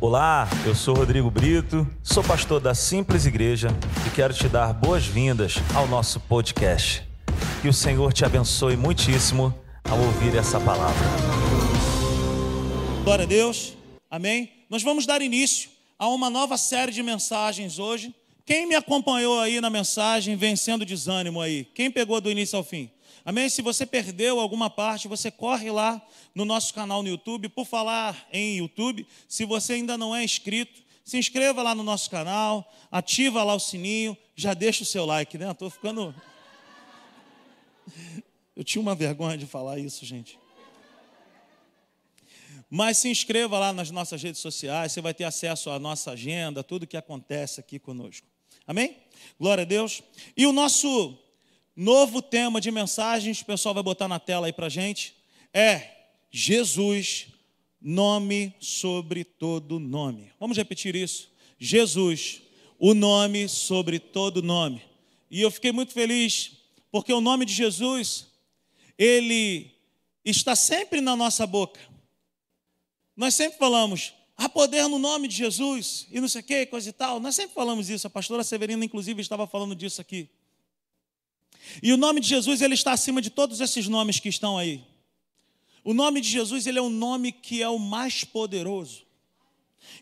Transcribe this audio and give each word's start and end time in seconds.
Olá, 0.00 0.48
eu 0.64 0.76
sou 0.76 0.94
Rodrigo 0.94 1.28
Brito, 1.28 1.84
sou 2.04 2.22
pastor 2.22 2.60
da 2.60 2.72
Simples 2.72 3.26
Igreja 3.26 3.66
e 4.06 4.10
quero 4.10 4.32
te 4.32 4.48
dar 4.48 4.72
boas-vindas 4.72 5.56
ao 5.74 5.88
nosso 5.88 6.20
podcast. 6.20 7.02
Que 7.60 7.66
o 7.66 7.72
Senhor 7.72 8.12
te 8.12 8.24
abençoe 8.24 8.76
muitíssimo 8.76 9.52
ao 9.82 9.98
ouvir 9.98 10.36
essa 10.36 10.60
palavra. 10.60 11.04
Glória 13.02 13.24
a 13.24 13.26
Deus, 13.26 13.74
amém. 14.08 14.52
Nós 14.70 14.84
vamos 14.84 15.04
dar 15.04 15.20
início 15.20 15.68
a 15.98 16.06
uma 16.06 16.30
nova 16.30 16.56
série 16.56 16.92
de 16.92 17.02
mensagens 17.02 17.80
hoje. 17.80 18.14
Quem 18.46 18.68
me 18.68 18.76
acompanhou 18.76 19.40
aí 19.40 19.60
na 19.60 19.68
mensagem 19.68 20.36
Vencendo 20.36 20.82
o 20.82 20.86
Desânimo 20.86 21.40
aí? 21.40 21.64
Quem 21.74 21.90
pegou 21.90 22.20
do 22.20 22.30
início 22.30 22.56
ao 22.56 22.62
fim? 22.62 22.88
Amém? 23.28 23.46
Se 23.50 23.60
você 23.60 23.84
perdeu 23.84 24.40
alguma 24.40 24.70
parte, 24.70 25.06
você 25.06 25.30
corre 25.30 25.70
lá 25.70 26.00
no 26.34 26.46
nosso 26.46 26.72
canal 26.72 27.02
no 27.02 27.10
YouTube. 27.10 27.50
Por 27.50 27.66
falar 27.66 28.26
em 28.32 28.56
YouTube, 28.56 29.06
se 29.28 29.44
você 29.44 29.74
ainda 29.74 29.98
não 29.98 30.16
é 30.16 30.24
inscrito, 30.24 30.82
se 31.04 31.18
inscreva 31.18 31.62
lá 31.62 31.74
no 31.74 31.82
nosso 31.82 32.08
canal, 32.08 32.66
ativa 32.90 33.44
lá 33.44 33.54
o 33.54 33.60
sininho, 33.60 34.16
já 34.34 34.54
deixa 34.54 34.82
o 34.82 34.86
seu 34.86 35.04
like, 35.04 35.36
né? 35.36 35.50
Estou 35.50 35.68
ficando. 35.68 36.14
Eu 38.56 38.64
tinha 38.64 38.80
uma 38.80 38.94
vergonha 38.94 39.36
de 39.36 39.44
falar 39.44 39.78
isso, 39.78 40.06
gente. 40.06 40.38
Mas 42.70 42.96
se 42.96 43.10
inscreva 43.10 43.58
lá 43.58 43.74
nas 43.74 43.90
nossas 43.90 44.22
redes 44.22 44.40
sociais, 44.40 44.92
você 44.92 45.02
vai 45.02 45.12
ter 45.12 45.24
acesso 45.24 45.68
à 45.68 45.78
nossa 45.78 46.12
agenda, 46.12 46.64
tudo 46.64 46.86
que 46.86 46.96
acontece 46.96 47.60
aqui 47.60 47.78
conosco. 47.78 48.26
Amém? 48.66 48.96
Glória 49.38 49.64
a 49.64 49.66
Deus. 49.66 50.02
E 50.34 50.46
o 50.46 50.52
nosso 50.52 51.27
Novo 51.80 52.20
tema 52.20 52.60
de 52.60 52.72
mensagens, 52.72 53.40
o 53.40 53.44
pessoal 53.44 53.72
vai 53.72 53.84
botar 53.84 54.08
na 54.08 54.18
tela 54.18 54.48
aí 54.48 54.52
para 54.52 54.68
gente, 54.68 55.14
é 55.54 56.08
Jesus, 56.28 57.28
nome 57.80 58.52
sobre 58.58 59.22
todo 59.22 59.78
nome. 59.78 60.32
Vamos 60.40 60.56
repetir 60.56 60.96
isso? 60.96 61.30
Jesus, 61.56 62.42
o 62.80 62.94
nome 62.94 63.48
sobre 63.48 64.00
todo 64.00 64.42
nome. 64.42 64.82
E 65.30 65.40
eu 65.40 65.52
fiquei 65.52 65.70
muito 65.70 65.92
feliz, 65.92 66.50
porque 66.90 67.12
o 67.12 67.20
nome 67.20 67.44
de 67.44 67.52
Jesus, 67.52 68.26
ele 68.98 69.70
está 70.24 70.56
sempre 70.56 71.00
na 71.00 71.14
nossa 71.14 71.46
boca. 71.46 71.78
Nós 73.16 73.36
sempre 73.36 73.56
falamos, 73.56 74.14
há 74.36 74.48
poder 74.48 74.88
no 74.88 74.98
nome 74.98 75.28
de 75.28 75.36
Jesus, 75.36 76.08
e 76.10 76.20
não 76.20 76.28
sei 76.28 76.40
o 76.40 76.44
que, 76.44 76.66
coisa 76.66 76.88
e 76.88 76.92
tal. 76.92 77.20
Nós 77.20 77.36
sempre 77.36 77.54
falamos 77.54 77.88
isso, 77.88 78.04
a 78.04 78.10
pastora 78.10 78.42
Severina, 78.42 78.84
inclusive, 78.84 79.22
estava 79.22 79.46
falando 79.46 79.76
disso 79.76 80.00
aqui. 80.00 80.28
E 81.82 81.92
o 81.92 81.96
nome 81.96 82.20
de 82.20 82.28
Jesus 82.28 82.60
ele 82.62 82.74
está 82.74 82.92
acima 82.92 83.20
de 83.20 83.30
todos 83.30 83.60
esses 83.60 83.88
nomes 83.88 84.20
que 84.20 84.28
estão 84.28 84.56
aí. 84.56 84.84
O 85.84 85.94
nome 85.94 86.20
de 86.20 86.28
Jesus 86.28 86.66
ele 86.66 86.78
é 86.78 86.82
um 86.82 86.90
nome 86.90 87.32
que 87.32 87.62
é 87.62 87.68
o 87.68 87.78
mais 87.78 88.24
poderoso. 88.24 89.06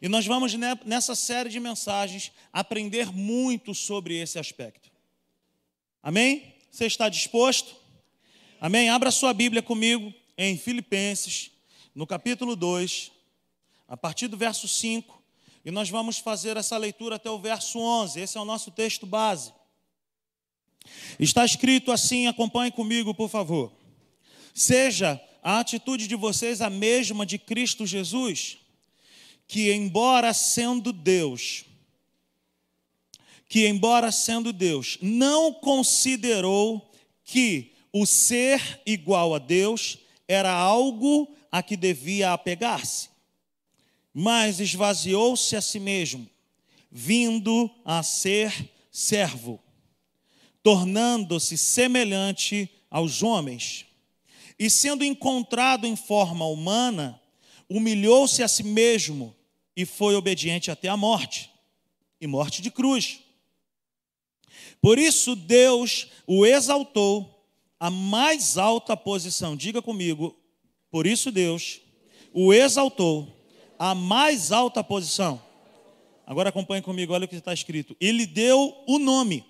E 0.01 0.09
nós 0.09 0.27
vamos 0.27 0.55
nessa 0.85 1.15
série 1.15 1.49
de 1.49 1.61
mensagens 1.61 2.33
aprender 2.53 3.13
muito 3.13 3.75
sobre 3.75 4.17
esse 4.17 4.39
aspecto. 4.39 4.91
Amém? 6.03 6.55
Você 6.71 6.87
está 6.87 7.09
disposto? 7.09 7.75
Amém? 8.61 8.91
Abra 8.91 9.11
sua 9.11 9.33
Bíblia 9.33 9.63
comigo 9.63 10.13
em 10.37 10.57
Filipenses, 10.57 11.51
no 11.95 12.07
capítulo 12.07 12.55
2, 12.55 13.11
a 13.89 13.97
partir 13.97 14.29
do 14.29 14.37
verso 14.37 14.69
5, 14.69 15.23
e 15.65 15.71
nós 15.71 15.89
vamos 15.89 16.19
fazer 16.19 16.57
essa 16.57 16.77
leitura 16.77 17.17
até 17.17 17.31
o 17.31 17.39
verso 17.39 17.79
11. 17.79 18.21
Esse 18.21 18.39
é 18.39 18.41
o 18.41 18.45
nosso 18.45 18.71
texto 18.71 19.07
base. 19.07 19.53
Está 21.19 21.45
escrito 21.45 21.93
assim, 21.93 22.27
acompanhe 22.27 22.71
comigo, 22.71 23.15
por 23.15 23.29
favor. 23.29 23.73
Seja 24.55 25.21
a 25.43 25.61
atitude 25.61 26.09
de 26.09 26.17
vocês 26.17 26.61
a 26.61 26.69
mesma 26.69 27.25
de 27.25 27.39
Cristo 27.39 27.87
Jesus, 27.87 28.59
que 29.47 29.73
embora 29.73 30.33
sendo 30.33 30.93
Deus, 30.93 31.65
que 33.49 33.67
embora 33.67 34.11
sendo 34.11 34.53
Deus, 34.53 34.99
não 35.01 35.53
considerou 35.53 36.91
que 37.25 37.73
o 37.93 38.05
ser 38.05 38.81
igual 38.85 39.35
a 39.35 39.39
Deus 39.39 39.99
era 40.27 40.53
algo 40.53 41.33
a 41.51 41.63
que 41.63 41.77
devia 41.77 42.33
apegar-se, 42.33 43.09
mas 44.13 44.59
esvaziou-se 44.59 45.55
a 45.55 45.61
si 45.61 45.79
mesmo, 45.79 46.29
vindo 46.91 47.71
a 47.85 48.03
ser 48.03 48.71
servo 48.91 49.63
tornando-se 50.67 51.57
semelhante 51.57 52.69
aos 52.91 53.23
homens. 53.23 53.87
E 54.59 54.69
sendo 54.69 55.05
encontrado 55.05 55.87
em 55.87 55.95
forma 55.95 56.45
humana, 56.45 57.23
humilhou-se 57.71 58.43
a 58.43 58.49
si 58.49 58.65
mesmo 58.65 59.33
e 59.77 59.87
foi 59.87 60.17
obediente 60.17 60.69
até 60.69 60.89
a 60.89 60.97
morte 60.97 61.49
e 62.21 62.27
morte 62.27 62.61
de 62.61 62.69
cruz. 62.69 63.21
Por 64.81 64.99
isso 64.99 65.37
Deus 65.37 66.09
o 66.27 66.45
exaltou 66.45 67.49
à 67.79 67.89
mais 67.89 68.59
alta 68.59 68.97
posição. 68.97 69.55
Diga 69.55 69.81
comigo, 69.81 70.37
por 70.91 71.07
isso 71.07 71.31
Deus 71.31 71.81
o 72.33 72.53
exaltou 72.53 73.29
à 73.79 73.95
mais 73.95 74.51
alta 74.51 74.83
posição. 74.83 75.41
Agora 76.27 76.49
acompanhe 76.49 76.83
comigo, 76.83 77.13
olha 77.13 77.27
o 77.27 77.29
que 77.29 77.37
está 77.37 77.55
escrito. 77.55 77.97
Ele 78.01 78.27
deu 78.27 78.77
o 78.85 78.99
nome 78.99 79.45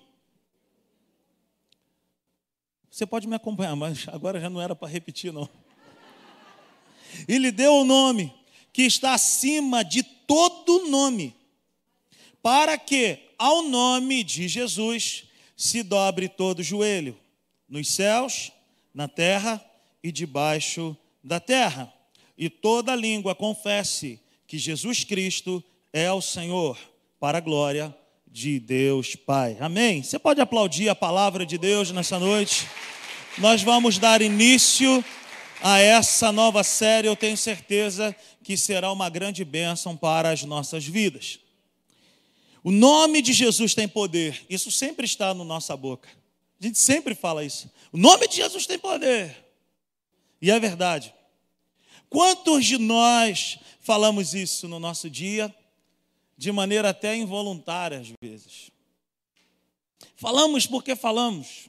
você 2.97 3.05
pode 3.05 3.27
me 3.27 3.35
acompanhar, 3.35 3.75
mas 3.75 4.07
agora 4.07 4.41
já 4.41 4.49
não 4.49 4.59
era 4.59 4.75
para 4.75 4.87
repetir, 4.87 5.31
não. 5.31 5.47
E 7.27 7.37
lhe 7.37 7.51
deu 7.51 7.75
o 7.75 7.83
nome 7.83 8.33
que 8.73 8.81
está 8.81 9.13
acima 9.13 9.83
de 9.83 10.01
todo 10.01 10.89
nome, 10.89 11.35
para 12.41 12.75
que 12.75 13.19
ao 13.37 13.61
nome 13.61 14.23
de 14.23 14.47
Jesus 14.47 15.25
se 15.55 15.83
dobre 15.83 16.27
todo 16.27 16.63
joelho, 16.63 17.15
nos 17.69 17.87
céus, 17.87 18.51
na 18.95 19.07
terra 19.07 19.63
e 20.01 20.11
debaixo 20.11 20.97
da 21.23 21.39
terra, 21.39 21.93
e 22.35 22.49
toda 22.49 22.95
língua 22.95 23.35
confesse 23.35 24.19
que 24.47 24.57
Jesus 24.57 25.03
Cristo 25.03 25.63
é 25.93 26.11
o 26.11 26.19
Senhor, 26.19 26.79
para 27.19 27.37
a 27.37 27.41
glória 27.41 27.95
Deus 28.39 29.15
Pai. 29.15 29.57
Amém? 29.59 30.03
Você 30.03 30.19
pode 30.19 30.39
aplaudir 30.39 30.89
a 30.89 30.95
palavra 30.95 31.43
de 31.43 31.57
Deus 31.57 31.89
nessa 31.89 32.19
noite? 32.19 32.67
Nós 33.39 33.63
vamos 33.63 33.97
dar 33.97 34.21
início 34.21 35.03
a 35.59 35.79
essa 35.79 36.31
nova 36.31 36.63
série, 36.63 37.07
eu 37.07 37.15
tenho 37.15 37.35
certeza 37.35 38.15
que 38.43 38.55
será 38.55 38.91
uma 38.91 39.09
grande 39.09 39.43
bênção 39.43 39.97
para 39.97 40.29
as 40.29 40.43
nossas 40.43 40.85
vidas. 40.85 41.39
O 42.63 42.71
nome 42.71 43.23
de 43.23 43.33
Jesus 43.33 43.73
tem 43.73 43.87
poder, 43.87 44.45
isso 44.47 44.69
sempre 44.69 45.05
está 45.05 45.33
na 45.33 45.43
nossa 45.43 45.75
boca. 45.75 46.07
A 46.61 46.63
gente 46.63 46.77
sempre 46.77 47.15
fala 47.15 47.43
isso. 47.43 47.71
O 47.91 47.97
nome 47.97 48.27
de 48.27 48.35
Jesus 48.35 48.67
tem 48.67 48.77
poder. 48.77 49.35
E 50.39 50.51
é 50.51 50.59
verdade. 50.59 51.11
Quantos 52.07 52.63
de 52.65 52.77
nós 52.77 53.57
falamos 53.81 54.35
isso 54.35 54.67
no 54.67 54.79
nosso 54.79 55.09
dia? 55.09 55.51
De 56.37 56.51
maneira 56.51 56.89
até 56.89 57.15
involuntária 57.15 57.99
às 57.99 58.11
vezes. 58.21 58.69
Falamos 60.15 60.67
porque 60.67 60.95
falamos. 60.95 61.67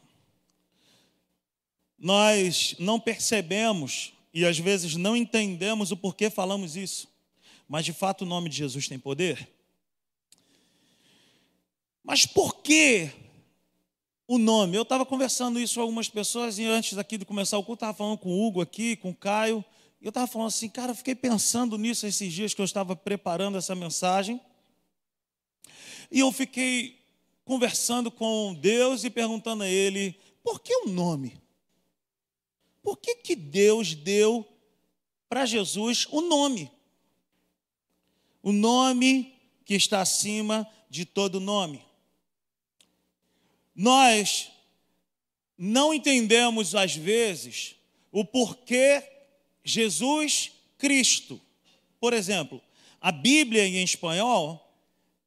Nós 1.98 2.76
não 2.78 3.00
percebemos 3.00 4.12
e 4.32 4.44
às 4.44 4.58
vezes 4.58 4.94
não 4.94 5.16
entendemos 5.16 5.90
o 5.90 5.96
porquê 5.96 6.30
falamos 6.30 6.76
isso. 6.76 7.08
Mas 7.66 7.84
de 7.84 7.92
fato 7.92 8.22
o 8.22 8.26
nome 8.26 8.48
de 8.48 8.56
Jesus 8.56 8.86
tem 8.86 8.98
poder. 8.98 9.48
Mas 12.04 12.24
por 12.24 12.56
que 12.56 13.10
o 14.26 14.38
nome? 14.38 14.76
Eu 14.76 14.82
estava 14.82 15.04
conversando 15.04 15.58
isso 15.58 15.74
com 15.74 15.80
algumas 15.80 16.08
pessoas 16.08 16.58
e 16.58 16.64
antes 16.64 16.96
aqui 16.96 17.18
de 17.18 17.24
começar 17.24 17.58
o 17.58 17.64
culto, 17.64 17.84
estava 17.84 17.96
falando 17.96 18.18
com 18.18 18.30
o 18.30 18.46
Hugo 18.46 18.60
aqui, 18.60 18.96
com 18.96 19.10
o 19.10 19.14
Caio. 19.14 19.64
E 20.00 20.06
eu 20.06 20.10
estava 20.10 20.26
falando 20.26 20.48
assim, 20.48 20.68
cara, 20.68 20.92
eu 20.92 20.96
fiquei 20.96 21.14
pensando 21.14 21.76
nisso 21.76 22.06
esses 22.06 22.32
dias 22.32 22.54
que 22.54 22.60
eu 22.60 22.64
estava 22.64 22.94
preparando 22.94 23.58
essa 23.58 23.74
mensagem. 23.74 24.40
E 26.10 26.20
eu 26.20 26.32
fiquei 26.32 26.98
conversando 27.44 28.10
com 28.10 28.54
Deus 28.54 29.04
e 29.04 29.10
perguntando 29.10 29.62
a 29.62 29.68
Ele: 29.68 30.18
por 30.42 30.60
que 30.60 30.74
o 30.74 30.88
nome? 30.88 31.40
Por 32.82 32.96
que, 32.96 33.16
que 33.16 33.36
Deus 33.36 33.94
deu 33.94 34.46
para 35.28 35.44
Jesus 35.44 36.06
o 36.10 36.22
nome? 36.22 36.70
O 38.42 38.52
nome 38.52 39.34
que 39.64 39.74
está 39.74 40.00
acima 40.00 40.66
de 40.88 41.04
todo 41.04 41.40
nome. 41.40 41.84
Nós 43.74 44.50
não 45.56 45.92
entendemos, 45.92 46.74
às 46.74 46.94
vezes, 46.96 47.76
o 48.10 48.24
porquê 48.24 49.02
Jesus 49.62 50.52
Cristo. 50.78 51.40
Por 52.00 52.14
exemplo, 52.14 52.62
a 53.00 53.12
Bíblia 53.12 53.66
em 53.66 53.82
espanhol 53.82 54.67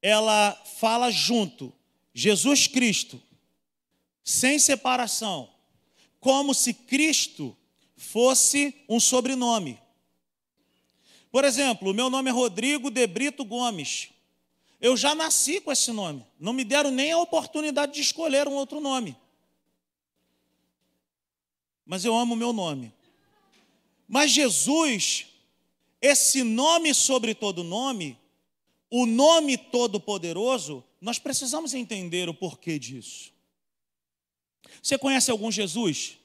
ela 0.01 0.59
fala 0.80 1.12
junto, 1.12 1.74
Jesus 2.13 2.68
Cristo, 2.68 3.21
sem 4.24 4.57
separação, 4.57 5.50
como 6.19 6.53
se 6.53 6.74
Cristo 6.74 7.56
fosse 7.95 8.75
um 8.89 9.00
sobrenome. 9.00 9.80
Por 11.31 11.45
exemplo, 11.45 11.94
meu 11.94 12.09
nome 12.09 12.30
é 12.30 12.33
Rodrigo 12.33 12.89
de 12.89 13.06
Brito 13.07 13.45
Gomes. 13.45 14.09
Eu 14.81 14.98
já 14.98 15.13
nasci 15.13 15.62
com 15.62 15.71
esse 15.71 15.92
nome. 15.92 16.25
Não 16.39 16.51
me 16.51 16.63
deram 16.63 16.92
nem 16.92 17.12
a 17.12 17.18
oportunidade 17.19 17.94
de 17.94 18.01
escolher 18.01 18.48
um 18.48 18.53
outro 18.53 18.81
nome. 18.81 19.15
Mas 21.86 22.03
eu 22.03 22.15
amo 22.15 22.33
o 22.33 22.38
meu 22.38 22.51
nome. 22.51 22.92
Mas 24.07 24.31
Jesus, 24.31 25.27
esse 26.01 26.44
nome 26.44 26.94
sobre 26.94 27.33
todo 27.33 27.63
nome, 27.63 28.18
o 28.92 29.06
nome 29.06 29.58
todo-poderoso, 29.58 30.84
nós 31.00 31.18
precisamos 31.18 31.74
entender 31.74 32.28
o 32.28 32.34
porquê 32.34 32.78
disso. 32.78 33.32
Você 34.84 34.98
conhece 34.98 35.32
algum 35.32 35.50
Jesus? 35.50 36.18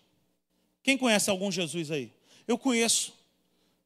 Quem 0.82 0.98
conhece 0.98 1.30
algum 1.30 1.50
Jesus 1.50 1.90
aí? 1.92 2.12
Eu 2.46 2.58
conheço. 2.58 3.14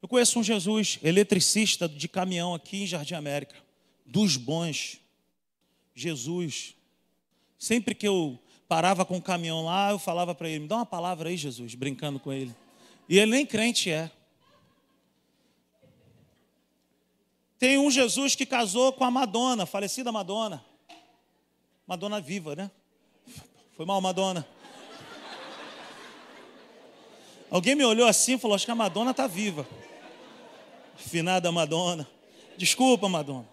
Eu 0.01 0.07
conheço 0.07 0.39
um 0.39 0.43
Jesus, 0.43 0.97
eletricista 1.03 1.87
de 1.87 2.07
caminhão 2.07 2.55
aqui 2.55 2.83
em 2.83 2.87
Jardim 2.87 3.13
América, 3.13 3.55
dos 4.03 4.35
bons. 4.35 4.99
Jesus. 5.93 6.73
Sempre 7.59 7.93
que 7.93 8.07
eu 8.07 8.39
parava 8.67 9.05
com 9.05 9.17
o 9.17 9.21
caminhão 9.21 9.65
lá, 9.65 9.91
eu 9.91 9.99
falava 9.99 10.33
para 10.33 10.49
ele: 10.49 10.61
me 10.61 10.67
dá 10.67 10.77
uma 10.77 10.85
palavra 10.85 11.29
aí, 11.29 11.37
Jesus, 11.37 11.75
brincando 11.75 12.19
com 12.19 12.33
ele. 12.33 12.55
E 13.07 13.19
ele 13.19 13.31
nem 13.31 13.45
crente 13.45 13.91
é. 13.91 14.09
Tem 17.61 17.77
um 17.77 17.91
Jesus 17.91 18.33
que 18.33 18.43
casou 18.43 18.91
com 18.91 19.03
a 19.03 19.11
Madonna, 19.11 19.67
falecida 19.67 20.11
Madonna. 20.11 20.65
Madonna 21.85 22.19
viva, 22.19 22.55
né? 22.55 22.71
Foi 23.77 23.85
mal, 23.85 24.01
Madonna. 24.01 24.47
Alguém 27.51 27.75
me 27.75 27.85
olhou 27.85 28.07
assim 28.07 28.33
e 28.33 28.37
falou: 28.39 28.55
Acho 28.55 28.65
que 28.65 28.71
a 28.71 28.75
Madonna 28.75 29.11
está 29.11 29.27
viva. 29.27 29.69
Finada 30.95 31.51
Madonna. 31.51 32.09
Desculpa, 32.57 33.07
Madonna. 33.07 33.47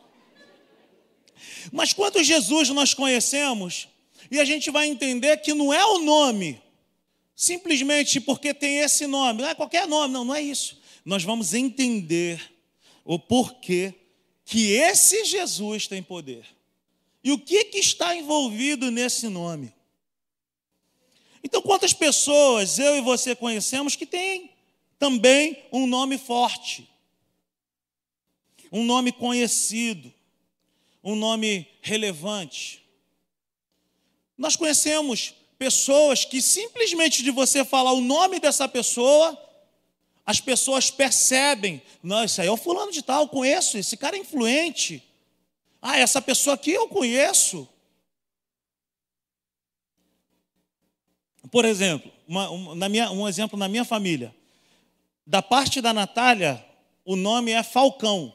Mas 1.71 1.93
quantos 1.93 2.27
Jesus 2.27 2.71
nós 2.71 2.95
conhecemos 2.95 3.89
e 4.31 4.41
a 4.41 4.45
gente 4.47 4.71
vai 4.71 4.87
entender 4.87 5.37
que 5.43 5.53
não 5.53 5.71
é 5.71 5.85
o 5.85 5.99
nome, 5.99 6.63
simplesmente 7.37 8.23
porque 8.23 8.55
tem 8.55 8.79
esse 8.79 9.07
nome, 9.07 9.43
não 9.43 9.51
é 9.51 9.55
qualquer 9.55 9.87
nome, 9.87 10.15
não, 10.15 10.25
não 10.25 10.35
é 10.35 10.41
isso. 10.41 10.81
Nós 11.05 11.23
vamos 11.25 11.53
entender 11.53 12.41
o 13.05 13.19
porquê 13.19 13.98
que 14.49 14.73
esse 14.73 15.27
Jesus 15.27 15.87
tem 15.87 16.03
poder. 16.03 16.47
E 17.23 17.31
o 17.31 17.39
que, 17.39 17.65
que 17.65 17.79
está 17.79 18.17
envolvido 18.17 18.91
nesse 18.91 19.29
nome? 19.29 19.75
Então, 21.45 21.61
quantas 21.61 21.93
pessoas 21.93 22.79
eu 22.79 22.97
e 22.97 23.03
você 23.03 23.37
conhecemos 23.37 23.95
que 23.95 24.07
têm 24.07 24.51
também 24.99 25.63
um 25.71 25.87
nome 25.87 26.17
forte, 26.17 26.89
um 28.73 28.85
nome 28.85 29.13
conhecido, 29.13 30.11
um 31.05 31.15
nome 31.15 31.69
relevante? 31.83 32.83
Nós 34.37 34.57
conhecemos 34.57 35.35
pessoas 35.59 36.25
que 36.25 36.41
simplesmente 36.41 37.23
de 37.23 37.31
você 37.31 37.67
falar 37.67 37.93
o 37.93 38.01
nome 38.01 38.41
dessa 38.41 38.67
pessoa, 38.67 39.39
as 40.29 40.43
pessoas 40.43 40.91
percebem, 40.91 41.81
não, 42.03 42.23
isso 42.23 42.39
aí 42.39 42.49
é 42.49 42.51
o 42.51 42.57
fulano 42.59 42.93
de 42.93 43.01
tal, 43.01 43.23
eu 43.23 43.29
conheço, 43.29 43.79
esse 43.79 43.97
cara 43.97 44.15
é 44.15 44.21
influente. 44.21 45.03
Ah, 45.81 45.97
essa 45.97 46.21
pessoa 46.21 46.53
aqui 46.53 46.71
eu 46.71 46.87
conheço. 46.87 47.67
Por 51.51 51.65
exemplo, 51.65 52.13
uma, 52.27 52.51
um, 52.51 52.75
na 52.75 52.91
minha, 52.91 53.11
um 53.11 53.27
exemplo 53.27 53.59
na 53.59 53.69
minha 53.69 53.87
família. 53.87 54.37
Da 55.27 55.41
parte 55.41 55.81
da 55.81 55.95
Natália, 55.95 56.63
o 57.07 57.17
nome 57.17 57.53
é 57.53 57.63
Falcão. 57.63 58.35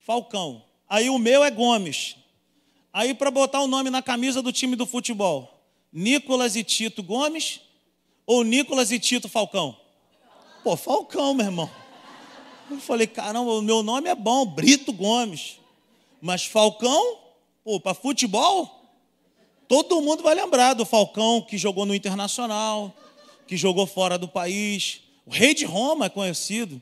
Falcão. 0.00 0.64
Aí 0.88 1.08
o 1.08 1.20
meu 1.20 1.44
é 1.44 1.52
Gomes. 1.52 2.16
Aí 2.92 3.14
para 3.14 3.30
botar 3.30 3.60
o 3.60 3.68
nome 3.68 3.90
na 3.90 4.02
camisa 4.02 4.42
do 4.42 4.52
time 4.52 4.74
do 4.74 4.86
futebol, 4.86 5.64
Nicolas 5.92 6.56
e 6.56 6.64
Tito 6.64 7.00
Gomes 7.00 7.60
ou 8.26 8.42
Nicolas 8.42 8.90
e 8.90 8.98
Tito 8.98 9.28
Falcão? 9.28 9.83
Pô, 10.64 10.78
Falcão, 10.78 11.34
meu 11.34 11.44
irmão. 11.44 11.70
Eu 12.70 12.80
falei, 12.80 13.06
caramba, 13.06 13.52
o 13.52 13.60
meu 13.60 13.82
nome 13.82 14.08
é 14.08 14.14
bom, 14.14 14.46
Brito 14.46 14.94
Gomes. 14.94 15.60
Mas 16.22 16.46
Falcão, 16.46 17.18
pô, 17.62 17.78
para 17.78 17.92
futebol, 17.92 18.82
todo 19.68 20.00
mundo 20.00 20.22
vai 20.22 20.34
lembrar 20.34 20.72
do 20.72 20.86
Falcão 20.86 21.42
que 21.42 21.58
jogou 21.58 21.84
no 21.84 21.94
Internacional, 21.94 22.90
que 23.46 23.58
jogou 23.58 23.86
fora 23.86 24.16
do 24.16 24.26
país. 24.26 25.02
O 25.26 25.30
rei 25.30 25.52
de 25.52 25.66
Roma 25.66 26.06
é 26.06 26.08
conhecido. 26.08 26.80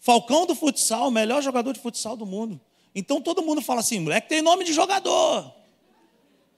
Falcão 0.00 0.44
do 0.44 0.56
futsal, 0.56 1.06
o 1.06 1.12
melhor 1.12 1.40
jogador 1.40 1.72
de 1.72 1.80
futsal 1.80 2.16
do 2.16 2.26
mundo. 2.26 2.60
Então 2.92 3.22
todo 3.22 3.40
mundo 3.40 3.62
fala 3.62 3.80
assim, 3.80 4.00
moleque 4.00 4.28
tem 4.28 4.42
nome 4.42 4.64
de 4.64 4.72
jogador. 4.72 5.54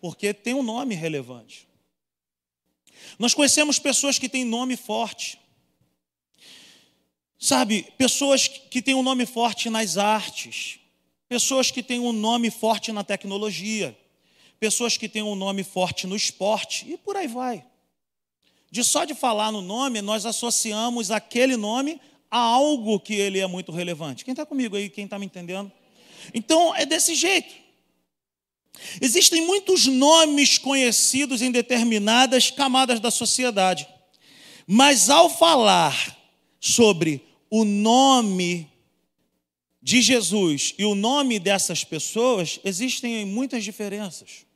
Porque 0.00 0.32
tem 0.32 0.54
um 0.54 0.62
nome 0.62 0.94
relevante. 0.94 1.68
Nós 3.18 3.34
conhecemos 3.34 3.78
pessoas 3.78 4.18
que 4.18 4.30
têm 4.30 4.46
nome 4.46 4.78
forte. 4.78 5.38
Sabe, 7.38 7.86
pessoas 7.96 8.48
que 8.48 8.82
têm 8.82 8.94
um 8.94 9.02
nome 9.02 9.24
forte 9.24 9.70
nas 9.70 9.96
artes, 9.96 10.80
pessoas 11.28 11.70
que 11.70 11.82
têm 11.82 12.00
um 12.00 12.12
nome 12.12 12.50
forte 12.50 12.90
na 12.90 13.04
tecnologia, 13.04 13.96
pessoas 14.58 14.96
que 14.96 15.08
têm 15.08 15.22
um 15.22 15.36
nome 15.36 15.62
forte 15.62 16.06
no 16.06 16.16
esporte 16.16 16.84
e 16.90 16.96
por 16.96 17.16
aí 17.16 17.28
vai. 17.28 17.64
De 18.70 18.82
só 18.82 19.04
de 19.04 19.14
falar 19.14 19.52
no 19.52 19.62
nome, 19.62 20.02
nós 20.02 20.26
associamos 20.26 21.12
aquele 21.12 21.56
nome 21.56 22.00
a 22.28 22.38
algo 22.38 22.98
que 22.98 23.14
ele 23.14 23.38
é 23.38 23.46
muito 23.46 23.70
relevante. 23.70 24.24
Quem 24.24 24.32
está 24.32 24.44
comigo 24.44 24.76
aí? 24.76 24.90
Quem 24.90 25.04
está 25.04 25.16
me 25.16 25.26
entendendo? 25.26 25.70
Então 26.34 26.74
é 26.74 26.84
desse 26.84 27.14
jeito. 27.14 27.54
Existem 29.00 29.46
muitos 29.46 29.86
nomes 29.86 30.58
conhecidos 30.58 31.40
em 31.40 31.50
determinadas 31.50 32.50
camadas 32.50 33.00
da 33.00 33.10
sociedade, 33.10 33.88
mas 34.66 35.08
ao 35.08 35.30
falar 35.30 36.16
sobre 36.60 37.27
o 37.50 37.64
nome 37.64 38.70
de 39.80 40.02
Jesus 40.02 40.74
e 40.76 40.84
o 40.84 40.94
nome 40.94 41.38
dessas 41.38 41.84
pessoas, 41.84 42.60
existem 42.64 43.24
muitas 43.24 43.64
diferenças. 43.64 44.46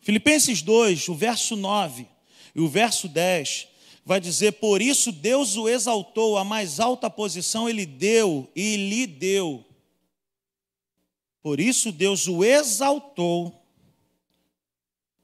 Filipenses 0.00 0.62
2, 0.62 1.08
o 1.08 1.14
verso 1.14 1.54
9 1.54 2.08
e 2.54 2.60
o 2.60 2.68
verso 2.68 3.08
10 3.08 3.68
vai 4.04 4.20
dizer: 4.20 4.52
Por 4.52 4.80
isso 4.82 5.12
Deus 5.12 5.56
o 5.56 5.68
exaltou, 5.68 6.36
a 6.36 6.44
mais 6.44 6.80
alta 6.80 7.10
posição 7.10 7.68
ele 7.68 7.86
deu 7.86 8.50
e 8.54 8.76
lhe 8.76 9.06
deu. 9.06 9.64
Por 11.42 11.58
isso 11.58 11.90
Deus 11.90 12.28
o 12.28 12.44
exaltou, 12.44 13.64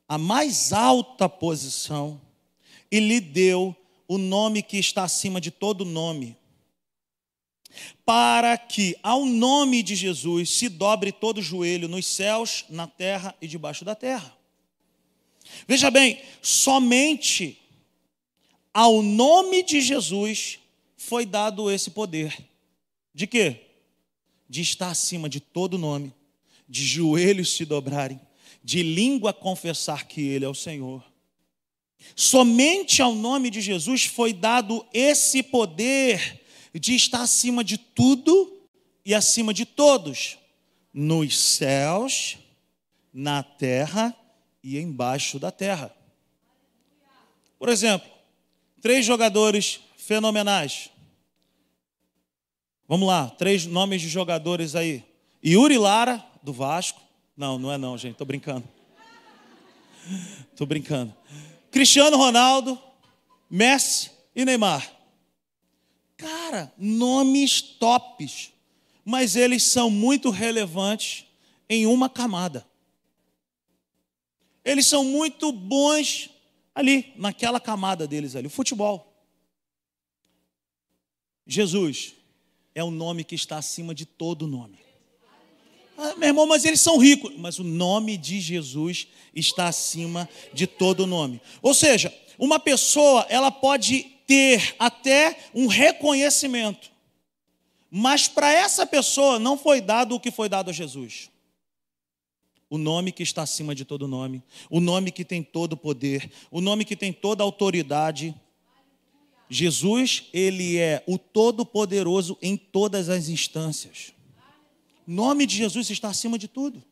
a 0.09 0.19
mais 0.19 0.73
alta 0.73 1.29
posição, 1.29 2.21
e 2.91 2.99
lhe 2.99 3.21
deu 3.21 3.75
o 4.09 4.17
nome 4.17 4.63
que 4.63 4.79
está 4.79 5.05
acima 5.05 5.39
de 5.39 5.51
todo 5.51 5.85
nome, 5.85 6.35
para 8.07 8.57
que 8.57 8.97
ao 9.03 9.27
nome 9.27 9.83
de 9.83 9.95
Jesus 9.95 10.49
se 10.49 10.71
dobre 10.71 11.13
todo 11.13 11.43
joelho 11.43 11.87
nos 11.87 12.07
céus, 12.07 12.65
na 12.71 12.87
terra 12.87 13.37
e 13.41 13.47
debaixo 13.47 13.85
da 13.85 13.95
terra. 13.95 14.35
Veja 15.67 15.91
bem, 15.91 16.23
somente 16.41 17.61
ao 18.73 19.03
nome 19.03 19.63
de 19.63 19.81
Jesus 19.83 20.59
foi 20.97 21.27
dado 21.27 21.71
esse 21.71 21.91
poder. 21.91 22.37
De 23.15 23.27
quê? 23.27 23.67
De 24.49 24.63
estar 24.63 24.89
acima 24.89 25.29
de 25.29 25.41
todo 25.41 25.77
nome, 25.77 26.15
de 26.67 26.83
joelhos 26.83 27.53
se 27.53 27.67
dobrarem, 27.67 28.19
de 28.65 28.83
língua 28.83 29.35
confessar 29.35 30.07
que 30.07 30.23
Ele 30.23 30.47
é 30.47 30.49
o 30.49 30.55
Senhor. 30.55 31.05
Somente 32.15 33.01
ao 33.01 33.15
nome 33.15 33.51
de 33.51 33.61
Jesus 33.61 34.05
foi 34.05 34.33
dado 34.33 34.85
esse 34.93 35.43
poder 35.43 36.41
de 36.75 36.95
estar 36.95 37.23
acima 37.23 37.63
de 37.63 37.79
tudo 37.79 38.61
e 39.05 39.15
acima 39.15 39.55
de 39.55 39.65
todos, 39.65 40.37
nos 40.93 41.39
céus, 41.39 42.39
na 43.13 43.43
terra 43.43 44.15
e 44.63 44.79
embaixo 44.79 45.39
da 45.39 45.51
terra. 45.51 45.95
Por 47.59 47.69
exemplo, 47.69 48.09
três 48.81 49.05
jogadores 49.05 49.81
fenomenais. 49.97 50.91
Vamos 52.87 53.09
lá, 53.09 53.29
três 53.31 53.67
nomes 53.67 54.01
de 54.01 54.09
jogadores 54.09 54.75
aí. 54.75 55.05
Yuri 55.45 55.79
Lara, 55.79 56.25
do 56.43 56.53
Vasco. 56.53 57.01
Não, 57.37 57.59
não 57.59 57.73
é 57.73 57.79
não, 57.79 57.97
gente, 57.99 58.17
tô 58.17 58.25
brincando. 58.25 58.67
Tô 60.57 60.65
brincando. 60.65 61.15
Cristiano 61.79 62.17
Ronaldo, 62.17 62.77
Messi 63.49 64.11
e 64.35 64.45
Neymar. 64.45 64.93
Cara, 66.17 66.75
nomes 66.77 67.63
tops, 67.63 68.53
mas 69.05 69.37
eles 69.37 69.63
são 69.63 69.89
muito 69.89 70.31
relevantes 70.31 71.25
em 71.71 71.87
uma 71.87 72.09
camada. 72.09 72.67
Eles 74.65 74.87
são 74.87 75.05
muito 75.05 75.53
bons 75.53 76.31
ali, 76.75 77.13
naquela 77.15 77.61
camada 77.61 78.09
deles 78.09 78.35
ali, 78.35 78.49
o 78.49 78.51
futebol. 78.51 79.17
Jesus 81.47 82.13
é 82.75 82.83
o 82.83 82.91
nome 82.91 83.23
que 83.23 83.37
está 83.37 83.57
acima 83.57 83.95
de 83.95 84.05
todo 84.05 84.49
nome. 84.49 84.81
Ah, 86.01 86.15
meu 86.17 86.29
irmão, 86.29 86.47
mas 86.47 86.65
eles 86.65 86.81
são 86.81 86.97
ricos. 86.97 87.35
Mas 87.37 87.59
o 87.59 87.65
nome 87.65 88.17
de 88.17 88.41
Jesus 88.41 89.09
está 89.35 89.67
acima 89.67 90.29
de 90.55 90.65
todo 90.65 91.09
nome. 91.09 91.43
Ou 91.61 91.75
seja, 91.75 92.15
uma 92.39 92.61
pessoa, 92.61 93.27
ela 93.29 93.51
pode 93.51 94.05
ter 94.25 94.77
até 94.79 95.37
um 95.53 95.67
reconhecimento. 95.67 96.93
Mas 97.91 98.29
para 98.29 98.53
essa 98.53 98.87
pessoa 98.87 99.41
não 99.41 99.59
foi 99.59 99.81
dado 99.81 100.15
o 100.15 100.21
que 100.21 100.31
foi 100.31 100.49
dado 100.49 100.71
a 100.71 100.73
Jesus. 100.73 101.31
O 102.71 102.79
nome 102.79 103.11
que 103.11 103.25
está 103.25 103.43
acima 103.43 103.75
de 103.75 103.85
todo 103.85 104.07
nome, 104.07 104.43
o 104.71 104.79
nome 104.79 105.11
que 105.11 105.25
tem 105.25 105.43
todo 105.43 105.77
poder, 105.77 106.31
o 106.51 106.61
nome 106.61 106.85
que 106.85 106.95
tem 106.95 107.13
toda 107.13 107.43
autoridade. 107.43 108.35
Jesus, 109.51 110.27
ele 110.33 110.77
é 110.77 111.03
o 111.07 111.19
todo-poderoso 111.19 112.37
em 112.41 112.57
todas 112.57 113.09
as 113.09 113.29
instâncias. 113.29 114.13
Nome 115.11 115.47
de 115.47 115.57
Jesus 115.57 115.89
está 115.89 116.11
acima 116.11 116.39
de 116.39 116.47
tudo. 116.47 116.85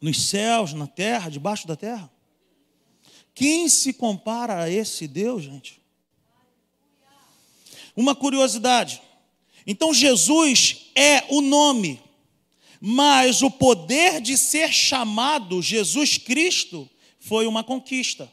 Nos 0.00 0.20
céus, 0.20 0.72
na 0.72 0.88
terra, 0.88 1.30
debaixo 1.30 1.64
da 1.64 1.76
terra. 1.76 2.10
Quem 3.32 3.68
se 3.68 3.92
compara 3.92 4.64
a 4.64 4.68
esse 4.68 5.06
Deus, 5.06 5.44
gente? 5.44 5.80
Uma 7.94 8.16
curiosidade. 8.16 9.00
Então, 9.64 9.94
Jesus 9.94 10.90
é 10.96 11.24
o 11.28 11.40
nome, 11.40 12.02
mas 12.80 13.42
o 13.42 13.50
poder 13.52 14.20
de 14.20 14.36
ser 14.36 14.72
chamado 14.72 15.62
Jesus 15.62 16.18
Cristo 16.18 16.90
foi 17.20 17.46
uma 17.46 17.62
conquista. 17.62 18.28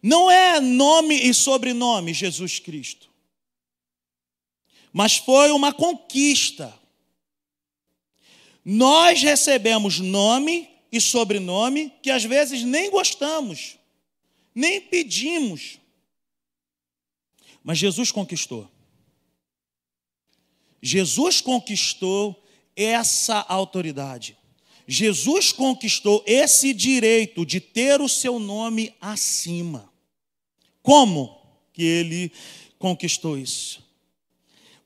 Não 0.00 0.30
é 0.30 0.60
nome 0.60 1.16
e 1.16 1.34
sobrenome 1.34 2.14
Jesus 2.14 2.60
Cristo 2.60 3.05
mas 4.96 5.18
foi 5.18 5.50
uma 5.50 5.74
conquista. 5.74 6.74
Nós 8.64 9.20
recebemos 9.20 10.00
nome 10.00 10.70
e 10.90 11.02
sobrenome 11.02 11.92
que 12.02 12.10
às 12.10 12.24
vezes 12.24 12.62
nem 12.62 12.90
gostamos, 12.90 13.76
nem 14.54 14.80
pedimos. 14.80 15.78
Mas 17.62 17.76
Jesus 17.76 18.10
conquistou. 18.10 18.70
Jesus 20.80 21.42
conquistou 21.42 22.42
essa 22.74 23.40
autoridade. 23.50 24.34
Jesus 24.88 25.52
conquistou 25.52 26.24
esse 26.26 26.72
direito 26.72 27.44
de 27.44 27.60
ter 27.60 28.00
o 28.00 28.08
seu 28.08 28.38
nome 28.38 28.94
acima. 28.98 29.92
Como 30.82 31.38
que 31.74 31.82
ele 31.82 32.32
conquistou 32.78 33.36
isso? 33.36 33.85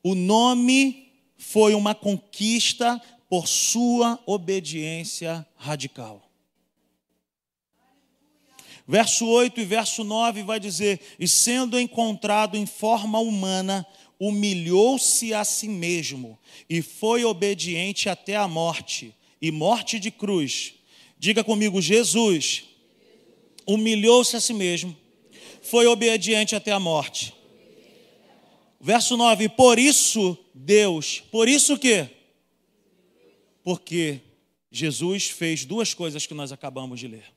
O 0.03 0.15
nome 0.15 1.11
foi 1.37 1.73
uma 1.73 1.93
conquista 1.93 3.01
por 3.29 3.47
sua 3.47 4.19
obediência 4.25 5.45
radical. 5.55 6.27
Verso 8.87 9.27
8 9.27 9.61
e 9.61 9.65
verso 9.65 10.03
9 10.03 10.43
vai 10.43 10.59
dizer: 10.59 10.99
E 11.19 11.27
sendo 11.27 11.79
encontrado 11.79 12.57
em 12.57 12.65
forma 12.65 13.19
humana, 13.19 13.85
humilhou-se 14.19 15.33
a 15.33 15.43
si 15.43 15.67
mesmo 15.67 16.37
e 16.69 16.81
foi 16.81 17.23
obediente 17.23 18.09
até 18.09 18.35
a 18.35 18.47
morte 18.47 19.15
e 19.41 19.51
morte 19.51 19.99
de 19.99 20.11
cruz. 20.11 20.73
Diga 21.17 21.43
comigo, 21.43 21.81
Jesus 21.81 22.63
humilhou-se 23.65 24.35
a 24.35 24.41
si 24.41 24.53
mesmo, 24.53 24.97
foi 25.61 25.85
obediente 25.85 26.55
até 26.55 26.71
a 26.71 26.79
morte 26.79 27.33
Verso 28.81 29.15
9: 29.15 29.47
Por 29.49 29.77
isso 29.77 30.35
Deus, 30.55 31.19
por 31.31 31.47
isso 31.47 31.77
que? 31.77 32.09
Porque 33.63 34.21
Jesus 34.71 35.29
fez 35.29 35.63
duas 35.63 35.93
coisas 35.93 36.25
que 36.25 36.33
nós 36.33 36.51
acabamos 36.51 36.99
de 36.99 37.07
ler. 37.07 37.31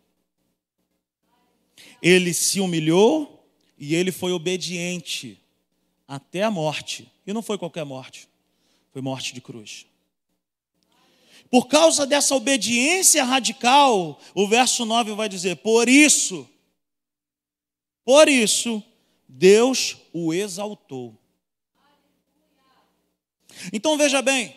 Ele 2.01 2.33
se 2.33 2.61
humilhou 2.61 3.47
e 3.77 3.95
ele 3.95 4.11
foi 4.11 4.33
obediente 4.33 5.39
até 6.09 6.43
a 6.43 6.51
morte. 6.51 7.13
E 7.27 7.33
não 7.33 7.43
foi 7.43 7.59
qualquer 7.59 7.85
morte, 7.85 8.27
foi 8.91 9.03
morte 9.03 9.35
de 9.35 9.43
cruz. 9.43 9.85
Por 11.51 11.67
causa 11.67 12.07
dessa 12.07 12.35
obediência 12.35 13.23
radical, 13.23 14.19
o 14.35 14.49
verso 14.49 14.87
9 14.87 15.13
vai 15.13 15.29
dizer: 15.29 15.57
Por 15.57 15.91
isso, 15.91 16.49
por 18.03 18.31
isso, 18.31 18.83
Deus 19.29 19.99
o 20.11 20.33
exaltou 20.33 21.19
então 23.73 23.97
veja 23.97 24.21
bem, 24.23 24.57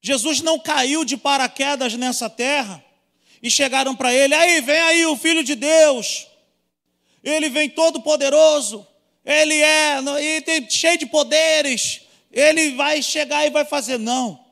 Jesus 0.00 0.40
não 0.40 0.58
caiu 0.58 1.04
de 1.04 1.16
paraquedas 1.16 1.94
nessa 1.94 2.30
terra 2.30 2.84
e 3.42 3.50
chegaram 3.50 3.94
para 3.94 4.12
ele: 4.14 4.34
aí, 4.34 4.60
vem 4.60 4.80
aí 4.80 5.06
o 5.06 5.16
Filho 5.16 5.42
de 5.42 5.54
Deus, 5.54 6.26
ele 7.22 7.48
vem 7.48 7.68
todo 7.68 8.02
poderoso, 8.02 8.86
ele 9.24 9.54
é 9.54 9.98
ele 10.20 10.40
tem, 10.42 10.70
cheio 10.70 10.98
de 10.98 11.06
poderes, 11.06 12.02
ele 12.30 12.72
vai 12.72 13.02
chegar 13.02 13.46
e 13.46 13.50
vai 13.50 13.64
fazer. 13.64 13.98
Não. 13.98 14.44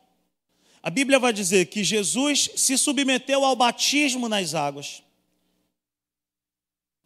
A 0.83 0.91
Bíblia 0.91 1.19
vai 1.19 1.33
dizer 1.33 1.67
que 1.67 1.83
Jesus 1.83 2.51
se 2.55 2.79
submeteu 2.79 3.45
ao 3.45 3.57
batismo 3.57 4.29
nas 4.29 4.55
águas. 4.55 5.03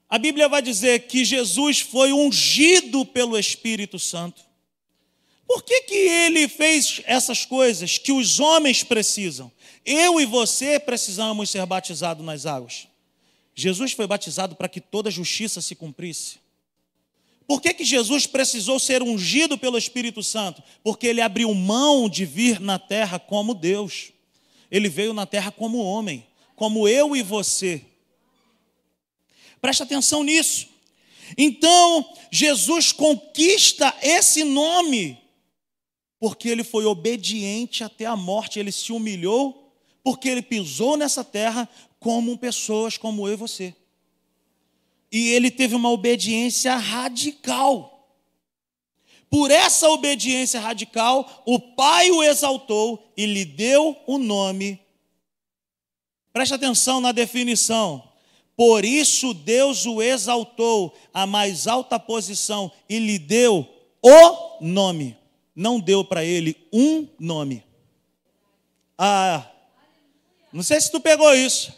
A 0.06 0.18
Bíblia 0.18 0.48
vai 0.48 0.60
dizer 0.60 1.06
que 1.06 1.24
Jesus 1.24 1.80
foi 1.80 2.12
ungido 2.12 3.06
pelo 3.06 3.38
Espírito 3.38 3.98
Santo. 3.98 4.49
Por 5.52 5.64
que, 5.64 5.80
que 5.80 5.96
ele 5.96 6.46
fez 6.46 7.02
essas 7.06 7.44
coisas 7.44 7.98
que 7.98 8.12
os 8.12 8.38
homens 8.38 8.84
precisam? 8.84 9.50
Eu 9.84 10.20
e 10.20 10.24
você 10.24 10.78
precisamos 10.78 11.50
ser 11.50 11.66
batizados 11.66 12.24
nas 12.24 12.46
águas. 12.46 12.86
Jesus 13.52 13.90
foi 13.90 14.06
batizado 14.06 14.54
para 14.54 14.68
que 14.68 14.80
toda 14.80 15.10
justiça 15.10 15.60
se 15.60 15.74
cumprisse. 15.74 16.38
Por 17.48 17.60
que, 17.60 17.74
que 17.74 17.84
Jesus 17.84 18.28
precisou 18.28 18.78
ser 18.78 19.02
ungido 19.02 19.58
pelo 19.58 19.76
Espírito 19.76 20.22
Santo? 20.22 20.62
Porque 20.84 21.08
ele 21.08 21.20
abriu 21.20 21.52
mão 21.52 22.08
de 22.08 22.24
vir 22.24 22.60
na 22.60 22.78
terra 22.78 23.18
como 23.18 23.52
Deus. 23.52 24.12
Ele 24.70 24.88
veio 24.88 25.12
na 25.12 25.26
terra 25.26 25.50
como 25.50 25.78
homem, 25.78 26.24
como 26.54 26.86
eu 26.86 27.16
e 27.16 27.22
você. 27.24 27.82
Preste 29.60 29.82
atenção 29.82 30.22
nisso. 30.22 30.68
Então, 31.36 32.08
Jesus 32.30 32.92
conquista 32.92 33.92
esse 34.00 34.44
nome 34.44 35.19
porque 36.20 36.50
ele 36.50 36.62
foi 36.62 36.84
obediente 36.84 37.82
até 37.82 38.04
a 38.04 38.14
morte, 38.14 38.58
ele 38.58 38.70
se 38.70 38.92
humilhou, 38.92 39.72
porque 40.04 40.28
ele 40.28 40.42
pisou 40.42 40.98
nessa 40.98 41.24
terra 41.24 41.66
como 41.98 42.36
pessoas 42.36 42.98
como 42.98 43.26
eu 43.26 43.32
e 43.32 43.36
você. 43.36 43.74
E 45.10 45.30
ele 45.30 45.50
teve 45.50 45.74
uma 45.74 45.90
obediência 45.90 46.76
radical. 46.76 47.96
Por 49.30 49.50
essa 49.50 49.88
obediência 49.88 50.60
radical, 50.60 51.42
o 51.46 51.58
Pai 51.58 52.10
o 52.10 52.22
exaltou 52.22 53.10
e 53.16 53.24
lhe 53.24 53.44
deu 53.44 53.96
o 54.06 54.18
nome. 54.18 54.78
Preste 56.32 56.52
atenção 56.52 57.00
na 57.00 57.12
definição. 57.12 58.08
Por 58.56 58.84
isso 58.84 59.32
Deus 59.32 59.86
o 59.86 60.02
exaltou 60.02 60.94
à 61.14 61.26
mais 61.26 61.66
alta 61.66 61.98
posição 61.98 62.70
e 62.88 62.98
lhe 62.98 63.18
deu 63.18 63.66
o 64.02 64.58
nome 64.60 65.19
não 65.60 65.78
deu 65.78 66.02
para 66.02 66.24
ele 66.24 66.56
um 66.72 67.06
nome. 67.18 67.62
Ah, 68.96 69.46
não 70.50 70.62
sei 70.62 70.80
se 70.80 70.90
tu 70.90 70.98
pegou 70.98 71.34
isso. 71.34 71.70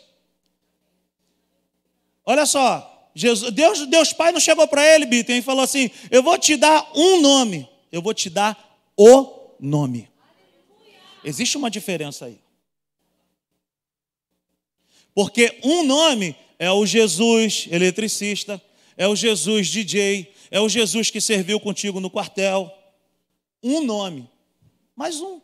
Olha 2.25 2.47
só, 2.47 3.11
Jesus, 3.13 3.53
Deus, 3.53 3.85
Deus 3.89 4.13
Pai 4.13 4.31
não 4.31 4.39
chegou 4.39 4.69
para 4.69 4.87
ele, 4.87 5.05
Bitten, 5.05 5.39
e 5.39 5.43
falou 5.43 5.65
assim: 5.65 5.91
Eu 6.13 6.23
vou 6.23 6.39
te 6.39 6.57
dar 6.57 6.93
um 6.95 7.21
nome, 7.21 7.69
eu 7.91 8.01
vou 8.01 8.15
te 8.15 8.31
dar 8.31 8.57
o 8.97 9.51
nome. 9.59 10.09
Existe 11.25 11.57
uma 11.57 11.69
diferença 11.69 12.27
aí. 12.27 12.39
Porque 15.13 15.59
um 15.65 15.83
nome 15.83 16.37
é 16.57 16.71
o 16.71 16.87
Jesus 16.87 17.67
eletricista, 17.69 18.63
é 18.97 19.09
o 19.09 19.17
Jesus 19.17 19.69
DJ, 19.69 20.33
é 20.53 20.61
o 20.61 20.69
Jesus 20.69 21.11
que 21.11 21.21
serviu 21.21 21.59
contigo 21.59 21.99
no 21.99 22.09
quartel, 22.09 22.73
um 23.63 23.85
nome, 23.85 24.29
mais 24.97 25.21
um. 25.21 25.41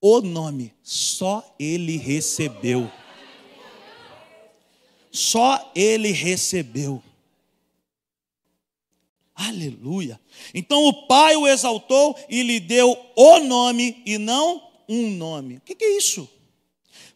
O 0.00 0.20
nome, 0.20 0.74
só 0.82 1.54
ele 1.58 1.96
recebeu. 1.96 2.90
Só 5.10 5.70
ele 5.74 6.10
recebeu. 6.10 7.02
Aleluia. 9.34 10.20
Então 10.54 10.86
o 10.86 11.06
Pai 11.06 11.36
o 11.36 11.46
exaltou 11.46 12.18
e 12.28 12.42
lhe 12.42 12.58
deu 12.58 12.96
o 13.14 13.38
nome 13.40 14.02
e 14.06 14.18
não 14.18 14.72
um 14.88 15.10
nome. 15.10 15.56
O 15.56 15.60
que 15.60 15.84
é 15.84 15.96
isso? 15.96 16.28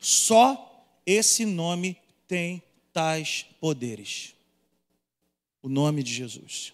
Só 0.00 0.86
esse 1.04 1.44
nome 1.44 1.96
tem 2.26 2.62
tais 2.92 3.46
poderes. 3.60 4.34
O 5.62 5.68
nome 5.68 6.02
de 6.02 6.12
Jesus. 6.12 6.72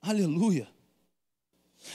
Aleluia. 0.00 0.68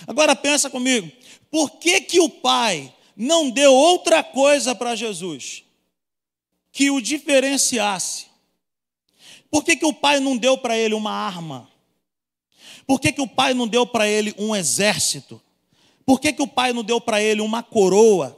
Agora 0.08 0.36
pensa 0.36 0.70
comigo, 0.70 1.12
por 1.50 1.72
que 1.72 2.02
que 2.02 2.20
o 2.20 2.30
Pai 2.30 2.94
não 3.16 3.50
deu 3.50 3.74
outra 3.74 4.24
coisa 4.24 4.74
para 4.74 4.96
Jesus 4.96 5.64
que 6.72 6.90
o 6.90 7.00
diferenciasse? 7.00 8.26
Por 9.50 9.64
que, 9.64 9.76
que 9.76 9.86
o 9.86 9.94
Pai 9.94 10.20
não 10.20 10.36
deu 10.36 10.58
para 10.58 10.76
ele 10.76 10.96
uma 10.96 11.12
arma? 11.12 11.70
Por 12.88 13.00
que, 13.00 13.12
que 13.12 13.22
o 13.22 13.28
Pai 13.28 13.54
não 13.54 13.68
deu 13.68 13.86
para 13.86 14.08
ele 14.08 14.34
um 14.38 14.56
exército? 14.56 15.40
Por 16.04 16.20
que, 16.20 16.34
que 16.34 16.42
o 16.42 16.48
Pai 16.48 16.74
não 16.74 16.84
deu 16.84 17.00
para 17.00 17.22
ele 17.22 17.40
uma 17.40 17.62
coroa? 17.62 18.36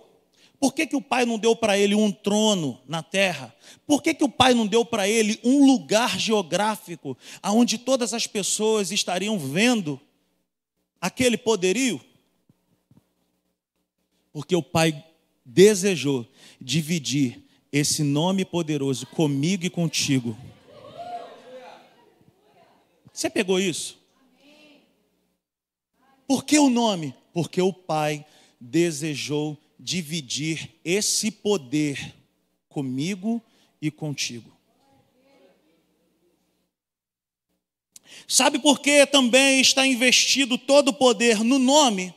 Por 0.59 0.73
que, 0.73 0.85
que 0.85 0.95
o 0.95 1.01
Pai 1.01 1.25
não 1.25 1.37
deu 1.37 1.55
para 1.55 1.77
ele 1.77 1.95
um 1.95 2.11
trono 2.11 2.79
na 2.87 3.01
terra? 3.01 3.55
Por 3.87 4.01
que, 4.03 4.13
que 4.13 4.23
o 4.23 4.29
Pai 4.29 4.53
não 4.53 4.67
deu 4.67 4.83
para 4.83 5.07
ele 5.07 5.39
um 5.43 5.65
lugar 5.65 6.19
geográfico 6.19 7.17
onde 7.43 7.77
todas 7.77 8.13
as 8.13 8.27
pessoas 8.27 8.91
estariam 8.91 9.39
vendo 9.39 9.99
aquele 10.99 11.37
poderio? 11.37 12.01
Porque 14.31 14.55
o 14.55 14.63
Pai 14.63 15.03
desejou 15.45 16.27
dividir 16.59 17.43
esse 17.71 18.03
nome 18.03 18.45
poderoso 18.45 19.05
comigo 19.07 19.65
e 19.65 19.69
contigo. 19.69 20.37
Você 23.11 23.29
pegou 23.29 23.59
isso? 23.59 23.97
Por 26.27 26.43
que 26.43 26.57
o 26.57 26.69
nome? 26.69 27.13
Porque 27.33 27.61
o 27.61 27.71
Pai 27.71 28.25
desejou 28.59 29.57
dividir 29.79 30.71
esse 30.83 31.29
poder 31.29 32.15
comigo 32.67 33.41
e 33.81 33.91
contigo. 33.91 34.54
Sabe 38.27 38.59
por 38.59 38.79
que 38.79 39.05
também 39.05 39.61
está 39.61 39.85
investido 39.85 40.57
todo 40.57 40.89
o 40.89 40.93
poder 40.93 41.43
no 41.43 41.59
nome? 41.59 42.13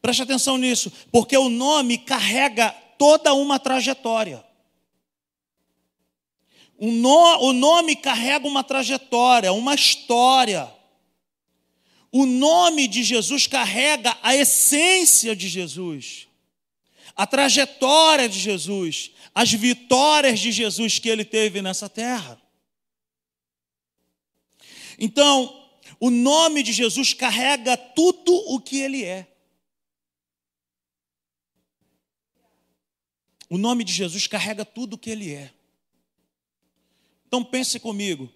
Preste 0.00 0.22
atenção 0.22 0.58
nisso, 0.58 0.92
porque 1.10 1.36
o 1.36 1.48
nome 1.48 1.98
carrega 1.98 2.70
toda 2.98 3.32
uma 3.34 3.58
trajetória. 3.58 4.44
O, 6.76 6.90
no, 6.90 7.38
o 7.40 7.52
nome 7.52 7.96
carrega 7.96 8.46
uma 8.46 8.62
trajetória, 8.62 9.52
uma 9.52 9.74
história. 9.74 10.70
O 12.12 12.26
nome 12.26 12.86
de 12.86 13.02
Jesus 13.02 13.46
carrega 13.46 14.16
a 14.22 14.36
essência 14.36 15.34
de 15.34 15.48
Jesus, 15.48 16.28
a 17.16 17.26
trajetória 17.26 18.28
de 18.28 18.38
Jesus, 18.38 19.10
as 19.34 19.50
vitórias 19.52 20.38
de 20.38 20.52
Jesus 20.52 20.98
que 20.98 21.08
ele 21.08 21.24
teve 21.24 21.60
nessa 21.60 21.88
terra. 21.88 22.40
Então, 24.98 25.64
o 26.00 26.10
nome 26.10 26.62
de 26.62 26.72
Jesus 26.72 27.12
carrega 27.12 27.76
tudo 27.76 28.34
o 28.48 28.60
que 28.60 28.78
ele 28.78 29.04
é. 29.04 29.28
O 33.48 33.58
nome 33.58 33.84
de 33.84 33.92
Jesus 33.92 34.26
carrega 34.26 34.64
tudo 34.64 34.94
o 34.94 34.98
que 34.98 35.10
ele 35.10 35.32
é. 35.32 35.52
Então 37.26 37.44
pense 37.44 37.78
comigo. 37.78 38.28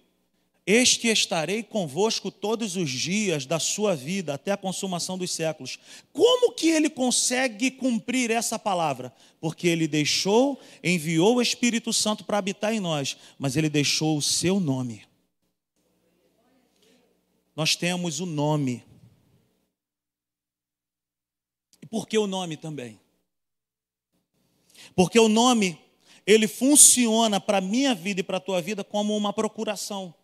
Este 0.65 1.07
estarei 1.07 1.63
convosco 1.63 2.29
todos 2.29 2.75
os 2.75 2.91
dias 2.91 3.45
da 3.45 3.57
sua 3.57 3.95
vida 3.95 4.35
até 4.35 4.51
a 4.51 4.57
consumação 4.57 5.17
dos 5.17 5.31
séculos. 5.31 5.79
Como 6.13 6.53
que 6.53 6.67
ele 6.67 6.91
consegue 6.91 7.71
cumprir 7.71 8.29
essa 8.29 8.59
palavra? 8.59 9.11
Porque 9.41 9.67
ele 9.67 9.87
deixou, 9.87 10.59
enviou 10.83 11.37
o 11.37 11.41
Espírito 11.41 11.91
Santo 11.91 12.23
para 12.23 12.37
habitar 12.37 12.71
em 12.71 12.79
nós, 12.79 13.17
mas 13.39 13.57
ele 13.57 13.67
deixou 13.67 14.15
o 14.15 14.21
seu 14.21 14.59
nome. 14.59 15.08
Nós 17.59 17.75
temos 17.75 18.21
o 18.21 18.25
nome. 18.25 18.85
E 21.81 21.85
por 21.85 22.07
que 22.07 22.17
o 22.17 22.25
nome 22.25 22.55
também? 22.55 22.97
Porque 24.95 25.19
o 25.19 25.27
nome, 25.27 25.77
ele 26.25 26.47
funciona 26.47 27.37
para 27.37 27.57
a 27.57 27.61
minha 27.61 27.93
vida 27.93 28.21
e 28.21 28.23
para 28.23 28.37
a 28.37 28.39
tua 28.39 28.61
vida 28.61 28.81
como 28.81 29.13
uma 29.13 29.33
procuração. 29.33 30.15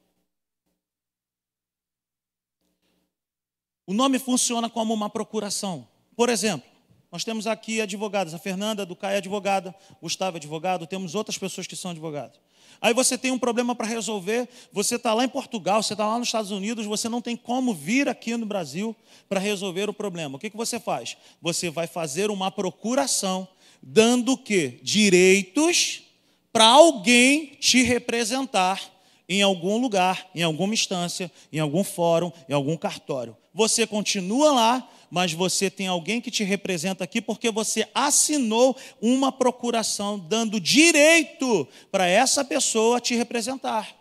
O 3.85 3.93
nome 3.93 4.17
funciona 4.17 4.69
como 4.69 4.93
uma 4.93 5.09
procuração. 5.09 5.85
Por 6.15 6.29
exemplo, 6.29 6.69
nós 7.11 7.25
temos 7.25 7.47
aqui 7.47 7.81
advogados, 7.81 8.33
a 8.33 8.39
Fernanda 8.39 8.85
do 8.85 8.95
CAI 8.95 9.15
é 9.15 9.17
advogada, 9.17 9.75
Gustavo 10.01 10.37
é 10.37 10.39
advogado, 10.39 10.87
temos 10.87 11.15
outras 11.15 11.37
pessoas 11.37 11.67
que 11.67 11.75
são 11.75 11.91
advogados. 11.91 12.39
Aí 12.81 12.93
você 12.93 13.17
tem 13.17 13.31
um 13.31 13.39
problema 13.39 13.75
para 13.75 13.87
resolver, 13.87 14.47
você 14.71 14.95
está 14.95 15.13
lá 15.13 15.23
em 15.23 15.29
Portugal, 15.29 15.81
você 15.81 15.93
está 15.93 16.07
lá 16.07 16.19
nos 16.19 16.27
Estados 16.27 16.51
Unidos, 16.51 16.85
você 16.85 17.09
não 17.09 17.21
tem 17.21 17.35
como 17.35 17.73
vir 17.73 18.07
aqui 18.07 18.35
no 18.35 18.45
Brasil 18.45 18.95
para 19.27 19.39
resolver 19.39 19.89
o 19.89 19.93
problema. 19.93 20.35
O 20.35 20.39
que, 20.39 20.49
que 20.49 20.57
você 20.57 20.79
faz? 20.79 21.17
Você 21.41 21.69
vai 21.69 21.87
fazer 21.87 22.29
uma 22.29 22.51
procuração 22.51 23.47
dando 23.81 24.33
o 24.33 24.37
quê? 24.37 24.79
Direitos 24.81 26.03
para 26.51 26.65
alguém 26.67 27.57
te 27.59 27.83
representar 27.83 28.81
em 29.27 29.41
algum 29.41 29.77
lugar, 29.77 30.29
em 30.33 30.43
alguma 30.43 30.73
instância, 30.73 31.31
em 31.51 31.59
algum 31.59 31.83
fórum, 31.83 32.31
em 32.47 32.53
algum 32.53 32.77
cartório. 32.77 33.35
Você 33.53 33.87
continua 33.87 34.51
lá, 34.51 34.89
mas 35.15 35.31
você 35.31 35.69
tem 35.69 35.87
alguém 35.87 36.19
que 36.19 36.29
te 36.29 36.43
representa 36.43 37.05
aqui 37.05 37.21
porque 37.21 37.49
você 37.49 37.87
assinou 37.95 38.75
uma 39.01 39.31
procuração 39.31 40.19
dando 40.19 40.59
direito 40.59 41.65
para 41.89 42.05
essa 42.05 42.43
pessoa 42.43 42.99
te 42.99 43.15
representar. 43.15 43.95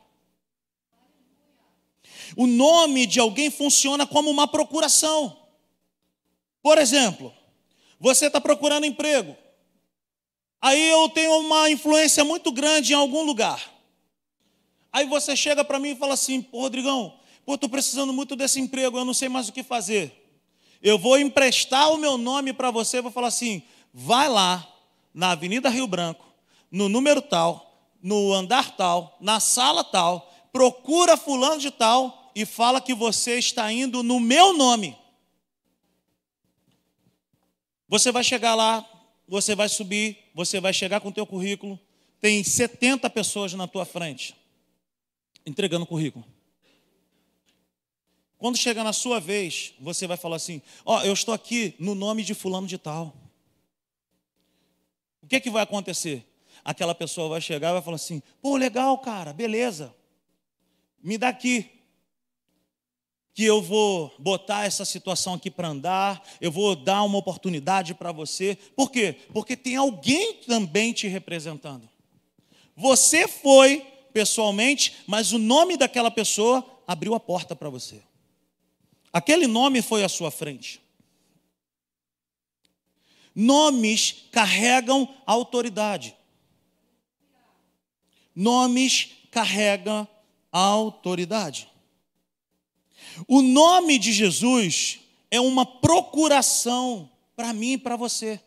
O 2.36 2.48
nome 2.48 3.06
de 3.06 3.20
alguém 3.20 3.48
funciona 3.48 4.04
como 4.04 4.28
uma 4.28 4.48
procuração. 4.48 5.36
Por 6.60 6.78
exemplo, 6.78 7.32
você 8.00 8.26
está 8.26 8.40
procurando 8.40 8.84
emprego. 8.84 9.36
Aí 10.60 10.90
eu 10.90 11.08
tenho 11.10 11.38
uma 11.38 11.70
influência 11.70 12.24
muito 12.24 12.50
grande 12.50 12.92
em 12.92 12.96
algum 12.96 13.22
lugar. 13.22 13.72
Aí 14.92 15.06
você 15.06 15.36
chega 15.36 15.64
para 15.64 15.78
mim 15.78 15.90
e 15.90 15.96
fala 15.96 16.14
assim: 16.14 16.42
Pô, 16.42 16.62
Rodrigão, 16.62 17.14
pô, 17.46 17.54
estou 17.54 17.70
precisando 17.70 18.12
muito 18.12 18.34
desse 18.34 18.58
emprego, 18.58 18.98
eu 18.98 19.04
não 19.04 19.14
sei 19.14 19.28
mais 19.28 19.48
o 19.48 19.52
que 19.52 19.62
fazer. 19.62 20.23
Eu 20.84 20.98
vou 20.98 21.18
emprestar 21.18 21.90
o 21.90 21.96
meu 21.96 22.18
nome 22.18 22.52
para 22.52 22.70
você, 22.70 23.00
vou 23.00 23.10
falar 23.10 23.28
assim: 23.28 23.62
vai 23.90 24.28
lá 24.28 24.70
na 25.14 25.30
Avenida 25.30 25.70
Rio 25.70 25.86
Branco, 25.86 26.26
no 26.70 26.90
número 26.90 27.22
tal, 27.22 27.74
no 28.02 28.34
andar 28.34 28.76
tal, 28.76 29.16
na 29.18 29.40
sala 29.40 29.82
tal, 29.82 30.30
procura 30.52 31.16
fulano 31.16 31.58
de 31.58 31.70
tal 31.70 32.30
e 32.34 32.44
fala 32.44 32.82
que 32.82 32.92
você 32.92 33.38
está 33.38 33.72
indo 33.72 34.02
no 34.02 34.20
meu 34.20 34.52
nome. 34.52 34.94
Você 37.88 38.12
vai 38.12 38.22
chegar 38.22 38.54
lá, 38.54 38.86
você 39.26 39.54
vai 39.54 39.70
subir, 39.70 40.18
você 40.34 40.60
vai 40.60 40.74
chegar 40.74 41.00
com 41.00 41.08
o 41.08 41.12
teu 41.12 41.24
currículo, 41.24 41.80
tem 42.20 42.44
70 42.44 43.08
pessoas 43.08 43.54
na 43.54 43.66
tua 43.66 43.86
frente 43.86 44.36
entregando 45.46 45.84
o 45.84 45.86
currículo. 45.86 46.33
Quando 48.44 48.58
chegar 48.58 48.84
na 48.84 48.92
sua 48.92 49.18
vez, 49.18 49.72
você 49.80 50.06
vai 50.06 50.18
falar 50.18 50.36
assim: 50.36 50.60
Ó, 50.84 50.98
oh, 50.98 51.02
eu 51.02 51.14
estou 51.14 51.32
aqui 51.32 51.74
no 51.78 51.94
nome 51.94 52.22
de 52.22 52.34
fulano 52.34 52.66
de 52.66 52.76
tal. 52.76 53.16
O 55.22 55.26
que, 55.26 55.40
que 55.40 55.48
vai 55.48 55.62
acontecer? 55.62 56.26
Aquela 56.62 56.94
pessoa 56.94 57.30
vai 57.30 57.40
chegar 57.40 57.70
e 57.70 57.72
vai 57.72 57.80
falar 57.80 57.94
assim: 57.94 58.22
pô, 58.42 58.58
legal, 58.58 58.98
cara, 58.98 59.32
beleza. 59.32 59.96
Me 61.02 61.16
dá 61.16 61.28
aqui 61.28 61.70
que 63.32 63.44
eu 63.44 63.62
vou 63.62 64.14
botar 64.18 64.66
essa 64.66 64.84
situação 64.84 65.32
aqui 65.32 65.50
para 65.50 65.68
andar, 65.68 66.22
eu 66.38 66.52
vou 66.52 66.76
dar 66.76 67.02
uma 67.02 67.16
oportunidade 67.16 67.94
para 67.94 68.12
você. 68.12 68.58
Por 68.76 68.90
quê? 68.90 69.16
Porque 69.32 69.56
tem 69.56 69.76
alguém 69.76 70.34
também 70.46 70.92
te 70.92 71.08
representando. 71.08 71.88
Você 72.76 73.26
foi 73.26 73.80
pessoalmente, 74.12 74.96
mas 75.06 75.32
o 75.32 75.38
nome 75.38 75.78
daquela 75.78 76.10
pessoa 76.10 76.62
abriu 76.86 77.14
a 77.14 77.20
porta 77.20 77.56
para 77.56 77.70
você. 77.70 78.02
Aquele 79.14 79.46
nome 79.46 79.80
foi 79.80 80.02
à 80.02 80.08
sua 80.08 80.28
frente. 80.28 80.82
Nomes 83.32 84.26
carregam 84.32 85.08
autoridade. 85.24 86.16
Nomes 88.34 89.10
carregam 89.30 90.08
autoridade. 90.50 91.70
O 93.28 93.40
nome 93.40 94.00
de 94.00 94.12
Jesus 94.12 94.98
é 95.30 95.40
uma 95.40 95.64
procuração 95.64 97.08
para 97.36 97.52
mim 97.52 97.74
e 97.74 97.78
para 97.78 97.94
você. 97.94 98.40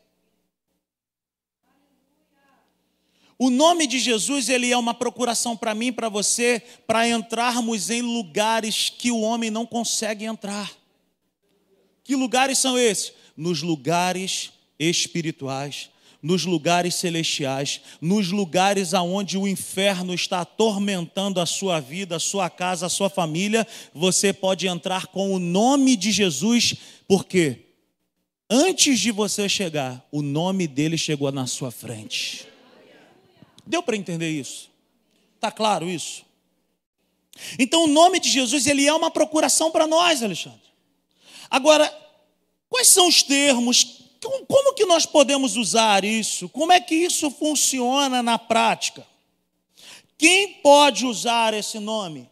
O 3.40 3.52
nome 3.52 3.86
de 3.86 4.00
Jesus, 4.00 4.50
ele 4.50 4.72
é 4.72 4.78
uma 4.78 4.96
procuração 4.96 5.56
para 5.56 5.76
mim 5.76 5.94
para 5.94 6.10
você, 6.10 6.62
para 6.88 7.08
entrarmos 7.08 7.92
em 7.92 8.02
lugares 8.02 8.90
que 8.90 9.12
o 9.12 9.22
homem 9.22 9.52
não 9.52 9.66
consegue 9.66 10.26
entrar. 10.26 10.72
Que 12.04 12.16
lugares 12.16 12.58
são 12.58 12.80
esses? 12.80 13.14
Nos 13.36 13.62
lugares 13.62 14.52
espirituais, 14.80 15.92
nos 16.20 16.46
lugares 16.46 16.96
celestiais, 16.96 17.82
nos 18.02 18.32
lugares 18.32 18.96
aonde 18.96 19.38
o 19.38 19.48
inferno 19.48 20.16
está 20.16 20.42
atormentando 20.42 21.40
a 21.40 21.46
sua 21.46 21.80
vida, 21.80 22.16
a 22.16 22.20
sua 22.20 22.50
casa, 22.50 22.88
a 22.88 22.90
sua 22.90 23.10
família, 23.10 23.68
você 23.94 24.34
pode 24.34 24.68
entrar 24.68 25.08
com 25.08 25.32
o 25.32 25.38
nome 25.38 25.96
de 25.96 26.12
Jesus, 26.12 26.74
porque 27.08 27.66
antes 28.50 29.00
de 29.00 29.12
você 29.12 29.48
chegar, 29.48 30.04
o 30.12 30.24
nome 30.24 30.68
dele 30.68 30.98
chegou 30.98 31.32
na 31.32 31.46
sua 31.46 31.70
frente. 31.70 32.48
Deu 33.68 33.84
para 33.84 33.96
entender 33.98 34.30
isso? 34.30 34.70
Está 35.36 35.52
claro 35.52 35.88
isso? 35.90 36.26
Então 37.60 37.84
o 37.84 37.88
nome 37.88 38.20
de 38.20 38.30
Jesus 38.30 38.66
ele 38.66 38.88
é 38.88 38.94
uma 38.94 39.12
procuração 39.12 39.70
para 39.70 39.86
nós, 39.86 40.24
Alexandre. 40.24 40.68
Agora, 41.50 41.94
quais 42.70 42.88
são 42.88 43.08
os 43.08 43.22
termos 43.22 43.98
como 44.48 44.74
que 44.74 44.86
nós 44.86 45.06
podemos 45.06 45.56
usar 45.56 46.04
isso? 46.04 46.50
Como 46.50 46.72
é 46.72 46.80
que 46.80 46.96
isso 46.96 47.30
funciona 47.30 48.24
na 48.24 48.38
prática? 48.38 49.06
Quem 50.18 50.56
pode 50.56 51.06
usar 51.06 51.54
esse 51.54 51.80
nome? 51.80 52.30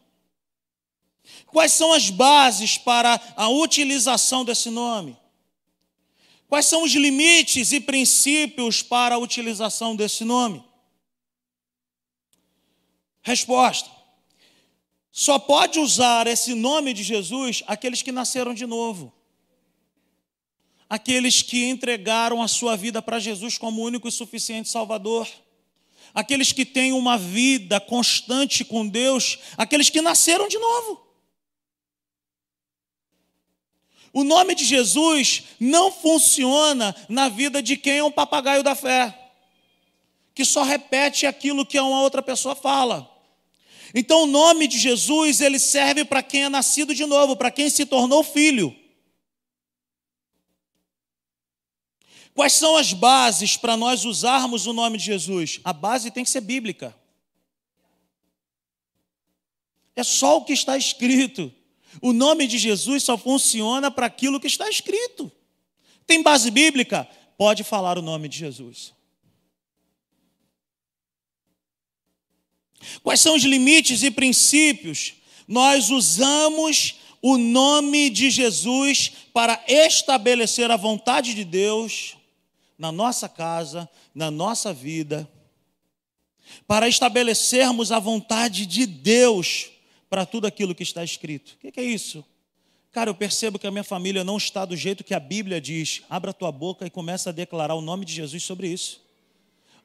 Quais 1.47 1.71
são 1.73 1.93
as 1.93 2.09
bases 2.09 2.77
para 2.77 3.21
a 3.35 3.47
utilização 3.47 4.43
desse 4.43 4.69
nome? 4.69 5.15
Quais 6.49 6.65
são 6.65 6.83
os 6.83 6.91
limites 6.93 7.71
e 7.71 7.79
princípios 7.79 8.81
para 8.81 9.15
a 9.15 9.19
utilização 9.19 9.95
desse 9.95 10.23
nome? 10.23 10.63
Resposta: 13.25 13.89
só 15.11 15.37
pode 15.37 15.79
usar 15.79 16.27
esse 16.27 16.55
nome 16.55 16.93
de 16.93 17.03
Jesus 17.03 17.61
aqueles 17.67 18.01
que 18.01 18.13
nasceram 18.13 18.53
de 18.53 18.65
novo 18.65 19.13
aqueles 20.89 21.41
que 21.41 21.65
entregaram 21.65 22.41
a 22.41 22.47
sua 22.47 22.75
vida 22.75 23.01
para 23.01 23.19
Jesus 23.19 23.57
como 23.57 23.83
único 23.83 24.07
e 24.07 24.11
suficiente 24.11 24.69
Salvador, 24.69 25.27
aqueles 26.13 26.51
que 26.51 26.65
têm 26.65 26.93
uma 26.93 27.17
vida 27.17 27.79
constante 27.79 28.63
com 28.63 28.87
Deus, 28.87 29.39
aqueles 29.57 29.89
que 29.89 30.01
nasceram 30.01 30.47
de 30.47 30.57
novo. 30.57 31.03
O 34.13 34.23
nome 34.23 34.55
de 34.55 34.63
Jesus 34.63 35.43
não 35.59 35.91
funciona 35.91 36.95
na 37.09 37.27
vida 37.27 37.61
de 37.61 37.75
quem 37.75 37.97
é 37.97 38.03
um 38.03 38.11
papagaio 38.11 38.63
da 38.63 38.73
fé, 38.73 39.13
que 40.33 40.45
só 40.45 40.63
repete 40.63 41.25
aquilo 41.25 41.65
que 41.65 41.79
uma 41.79 42.01
outra 42.01 42.21
pessoa 42.21 42.55
fala. 42.55 43.11
Então 43.97 44.23
o 44.23 44.27
nome 44.27 44.67
de 44.67 44.77
Jesus, 44.77 45.39
ele 45.39 45.57
serve 45.57 46.03
para 46.03 46.21
quem 46.21 46.43
é 46.43 46.49
nascido 46.49 46.93
de 46.93 47.05
novo, 47.05 47.37
para 47.37 47.49
quem 47.49 47.69
se 47.69 47.85
tornou 47.85 48.25
filho. 48.25 48.75
Quais 52.33 52.51
são 52.51 52.75
as 52.75 52.91
bases 52.91 53.55
para 53.55 53.77
nós 53.77 54.03
usarmos 54.03 54.67
o 54.67 54.73
nome 54.73 54.97
de 54.97 55.05
Jesus? 55.05 55.61
A 55.63 55.71
base 55.71 56.11
tem 56.11 56.25
que 56.25 56.29
ser 56.29 56.41
bíblica. 56.41 56.93
É 59.95 60.03
só 60.03 60.35
o 60.35 60.43
que 60.43 60.51
está 60.51 60.75
escrito. 60.75 61.49
O 62.01 62.11
nome 62.11 62.47
de 62.47 62.57
Jesus 62.57 63.03
só 63.03 63.17
funciona 63.17 63.89
para 63.89 64.07
aquilo 64.07 64.41
que 64.41 64.47
está 64.47 64.69
escrito. 64.69 65.31
Tem 66.05 66.21
base 66.21 66.51
bíblica? 66.51 67.07
Pode 67.37 67.63
falar 67.63 67.97
o 67.97 68.01
nome 68.01 68.27
de 68.27 68.37
Jesus. 68.39 68.93
Quais 73.03 73.19
são 73.19 73.35
os 73.35 73.43
limites 73.43 74.03
e 74.03 74.11
princípios? 74.11 75.13
Nós 75.47 75.89
usamos 75.89 76.95
o 77.21 77.37
nome 77.37 78.09
de 78.09 78.29
Jesus 78.29 79.11
para 79.33 79.63
estabelecer 79.67 80.69
a 80.69 80.77
vontade 80.77 81.33
de 81.33 81.43
Deus 81.43 82.15
na 82.77 82.91
nossa 82.91 83.27
casa, 83.27 83.89
na 84.13 84.29
nossa 84.29 84.73
vida, 84.73 85.29
para 86.67 86.87
estabelecermos 86.87 87.91
a 87.91 87.99
vontade 87.99 88.65
de 88.65 88.85
Deus 88.85 89.71
para 90.09 90.25
tudo 90.25 90.45
aquilo 90.45 90.75
que 90.75 90.83
está 90.83 91.03
escrito. 91.03 91.57
O 91.63 91.71
que 91.71 91.79
é 91.79 91.83
isso? 91.83 92.23
Cara, 92.91 93.09
eu 93.09 93.15
percebo 93.15 93.59
que 93.59 93.67
a 93.67 93.71
minha 93.71 93.83
família 93.83 94.23
não 94.23 94.37
está 94.37 94.63
do 94.63 94.77
jeito 94.77 95.03
que 95.03 95.13
a 95.13 95.19
Bíblia 95.19 95.59
diz. 95.59 96.03
Abra 96.09 96.31
tua 96.31 96.51
boca 96.51 96.85
e 96.85 96.89
começa 96.89 97.29
a 97.29 97.33
declarar 97.33 97.75
o 97.75 97.81
nome 97.81 98.05
de 98.05 98.13
Jesus 98.13 98.41
sobre 98.43 98.69
isso. 98.69 99.04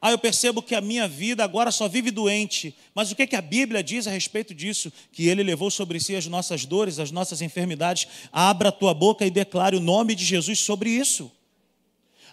Ah, 0.03 0.11
eu 0.11 0.19
percebo 0.19 0.63
que 0.63 0.75
a 0.75 0.81
minha 0.81 1.07
vida 1.07 1.45
agora 1.45 1.71
só 1.71 1.87
vive 1.87 2.11
doente. 2.11 2.75
Mas 2.95 3.11
o 3.11 3.17
que, 3.17 3.23
é 3.23 3.27
que 3.27 3.37
a 3.37 3.43
Bíblia 3.43 3.83
diz 3.83 4.07
a 4.07 4.11
respeito 4.11 4.55
disso? 4.55 4.91
Que 5.13 5.29
Ele 5.29 5.43
levou 5.43 5.71
sobre 5.71 6.01
si 6.01 6.17
as 6.17 6.27
nossas 6.27 6.65
dores, 6.65 6.99
as 6.99 7.11
nossas 7.11 7.43
enfermidades. 7.43 8.09
Abra 8.33 8.71
a 8.71 8.73
tua 8.73 8.95
boca 8.95 9.27
e 9.27 9.31
declare 9.31 9.77
o 9.77 9.81
nome 9.81 10.15
de 10.15 10.25
Jesus 10.25 10.59
sobre 10.61 10.89
isso. 10.89 11.31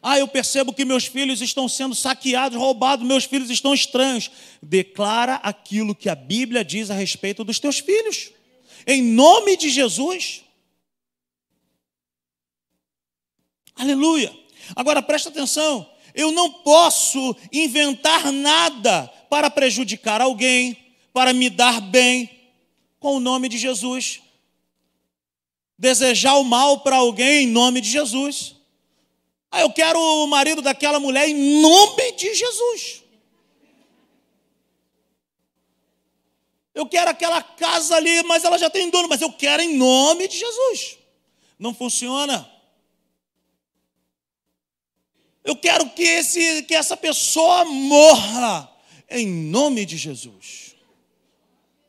Ah, 0.02 0.18
eu 0.18 0.28
percebo 0.30 0.72
que 0.72 0.86
meus 0.86 1.08
filhos 1.08 1.42
estão 1.42 1.68
sendo 1.68 1.94
saqueados, 1.94 2.58
roubados, 2.58 3.06
meus 3.06 3.26
filhos 3.26 3.50
estão 3.50 3.74
estranhos. 3.74 4.32
Declara 4.62 5.36
aquilo 5.36 5.94
que 5.94 6.08
a 6.08 6.16
Bíblia 6.16 6.64
diz 6.64 6.90
a 6.90 6.94
respeito 6.94 7.44
dos 7.44 7.60
teus 7.60 7.80
filhos. 7.80 8.32
Em 8.86 9.02
nome 9.04 9.58
de 9.58 9.70
Jesus. 9.70 10.44
Aleluia. 13.76 14.34
Agora 14.74 15.02
presta 15.02 15.28
atenção. 15.28 15.97
Eu 16.18 16.32
não 16.32 16.52
posso 16.52 17.36
inventar 17.54 18.32
nada 18.32 19.08
para 19.30 19.52
prejudicar 19.52 20.20
alguém, 20.20 20.76
para 21.14 21.32
me 21.32 21.48
dar 21.48 21.80
bem, 21.80 22.28
com 23.00 23.18
o 23.18 23.20
nome 23.20 23.48
de 23.48 23.56
Jesus. 23.56 24.20
Desejar 25.78 26.34
o 26.38 26.44
mal 26.44 26.80
para 26.80 26.96
alguém 26.96 27.44
em 27.44 27.48
nome 27.48 27.82
de 27.82 27.90
Jesus. 27.92 28.56
Ah, 29.52 29.62
eu 29.62 29.72
quero 29.72 30.00
o 30.00 30.26
marido 30.26 30.60
daquela 30.60 31.00
mulher 31.00 31.30
em 31.30 31.62
nome 31.62 32.12
de 32.14 32.34
Jesus. 32.34 33.04
Eu 36.74 36.88
quero 36.88 37.12
aquela 37.12 37.44
casa 37.44 37.96
ali, 37.96 38.24
mas 38.24 38.44
ela 38.44 38.58
já 38.58 38.72
tem 38.72 38.90
dono, 38.90 39.08
mas 39.08 39.22
eu 39.22 39.32
quero 39.32 39.62
em 39.62 39.76
nome 39.78 40.28
de 40.28 40.40
Jesus. 40.40 40.98
Não 41.60 41.76
funciona. 41.76 42.57
Eu 45.48 45.56
quero 45.56 45.90
que, 45.92 46.04
esse, 46.04 46.64
que 46.64 46.76
essa 46.76 46.98
pessoa 46.98 47.64
morra 47.64 48.70
em 49.10 49.26
nome 49.26 49.86
de 49.86 49.96
Jesus. 49.96 50.76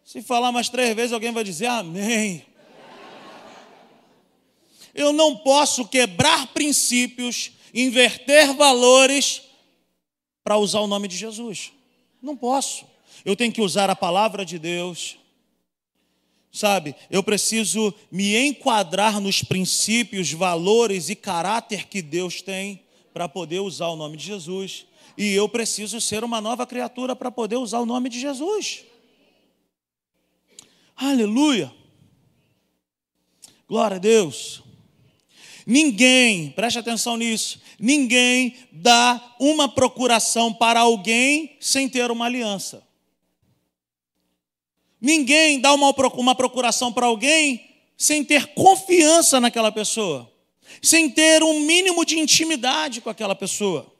Se 0.04 0.22
falar 0.22 0.52
mais 0.52 0.68
três 0.68 0.94
vezes, 0.94 1.12
alguém 1.12 1.32
vai 1.32 1.42
dizer 1.42 1.66
amém. 1.66 2.46
Eu 4.94 5.12
não 5.12 5.38
posso 5.38 5.88
quebrar 5.88 6.46
princípios, 6.54 7.50
inverter 7.74 8.54
valores 8.54 9.42
para 10.44 10.56
usar 10.56 10.78
o 10.78 10.86
nome 10.86 11.08
de 11.08 11.16
Jesus. 11.16 11.72
Não 12.22 12.36
posso. 12.36 12.86
Eu 13.24 13.34
tenho 13.34 13.50
que 13.50 13.60
usar 13.60 13.90
a 13.90 13.96
palavra 13.96 14.44
de 14.44 14.56
Deus. 14.56 15.18
Sabe, 16.52 16.94
eu 17.10 17.24
preciso 17.24 17.92
me 18.08 18.36
enquadrar 18.36 19.20
nos 19.20 19.42
princípios, 19.42 20.30
valores 20.30 21.08
e 21.08 21.16
caráter 21.16 21.88
que 21.88 22.00
Deus 22.00 22.40
tem 22.40 22.86
para 23.18 23.28
poder 23.28 23.58
usar 23.58 23.88
o 23.88 23.96
nome 23.96 24.16
de 24.16 24.24
Jesus. 24.24 24.86
E 25.16 25.34
eu 25.34 25.48
preciso 25.48 26.00
ser 26.00 26.22
uma 26.22 26.40
nova 26.40 26.64
criatura 26.64 27.16
para 27.16 27.32
poder 27.32 27.56
usar 27.56 27.80
o 27.80 27.84
nome 27.84 28.08
de 28.08 28.20
Jesus. 28.20 28.84
Aleluia. 30.94 31.74
Glória 33.68 33.96
a 33.96 33.98
Deus. 33.98 34.62
Ninguém, 35.66 36.50
preste 36.52 36.78
atenção 36.78 37.16
nisso, 37.16 37.60
ninguém 37.76 38.54
dá 38.70 39.34
uma 39.40 39.68
procuração 39.68 40.54
para 40.54 40.78
alguém 40.78 41.56
sem 41.60 41.88
ter 41.88 42.12
uma 42.12 42.26
aliança. 42.26 42.86
Ninguém 45.00 45.60
dá 45.60 45.74
uma, 45.74 45.90
uma 46.14 46.36
procuração 46.36 46.92
para 46.92 47.06
alguém 47.06 47.68
sem 47.96 48.24
ter 48.24 48.54
confiança 48.54 49.40
naquela 49.40 49.72
pessoa, 49.72 50.32
sem 50.82 51.10
ter 51.10 51.42
um 51.42 51.60
mínimo 51.60 52.04
de 52.04 52.18
intimidade 52.18 53.00
com 53.00 53.10
aquela 53.10 53.34
pessoa. 53.34 53.94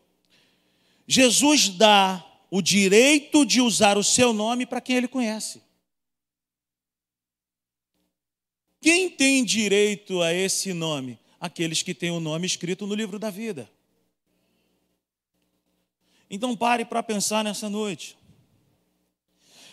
Jesus 1.06 1.68
dá 1.68 2.24
o 2.50 2.60
direito 2.60 3.44
de 3.44 3.60
usar 3.60 3.96
o 3.96 4.04
seu 4.04 4.32
nome 4.32 4.66
para 4.66 4.80
quem 4.80 4.96
ele 4.96 5.08
conhece. 5.08 5.62
Quem 8.80 9.10
tem 9.10 9.44
direito 9.44 10.22
a 10.22 10.32
esse 10.32 10.72
nome? 10.72 11.18
aqueles 11.40 11.82
que 11.82 11.94
têm 11.94 12.10
o 12.10 12.20
nome 12.20 12.46
escrito 12.46 12.86
no 12.86 12.94
livro 12.94 13.18
da 13.18 13.30
vida. 13.30 13.70
Então 16.30 16.56
pare 16.56 16.84
para 16.84 17.02
pensar 17.02 17.42
nessa 17.44 17.70
noite. 17.70 18.16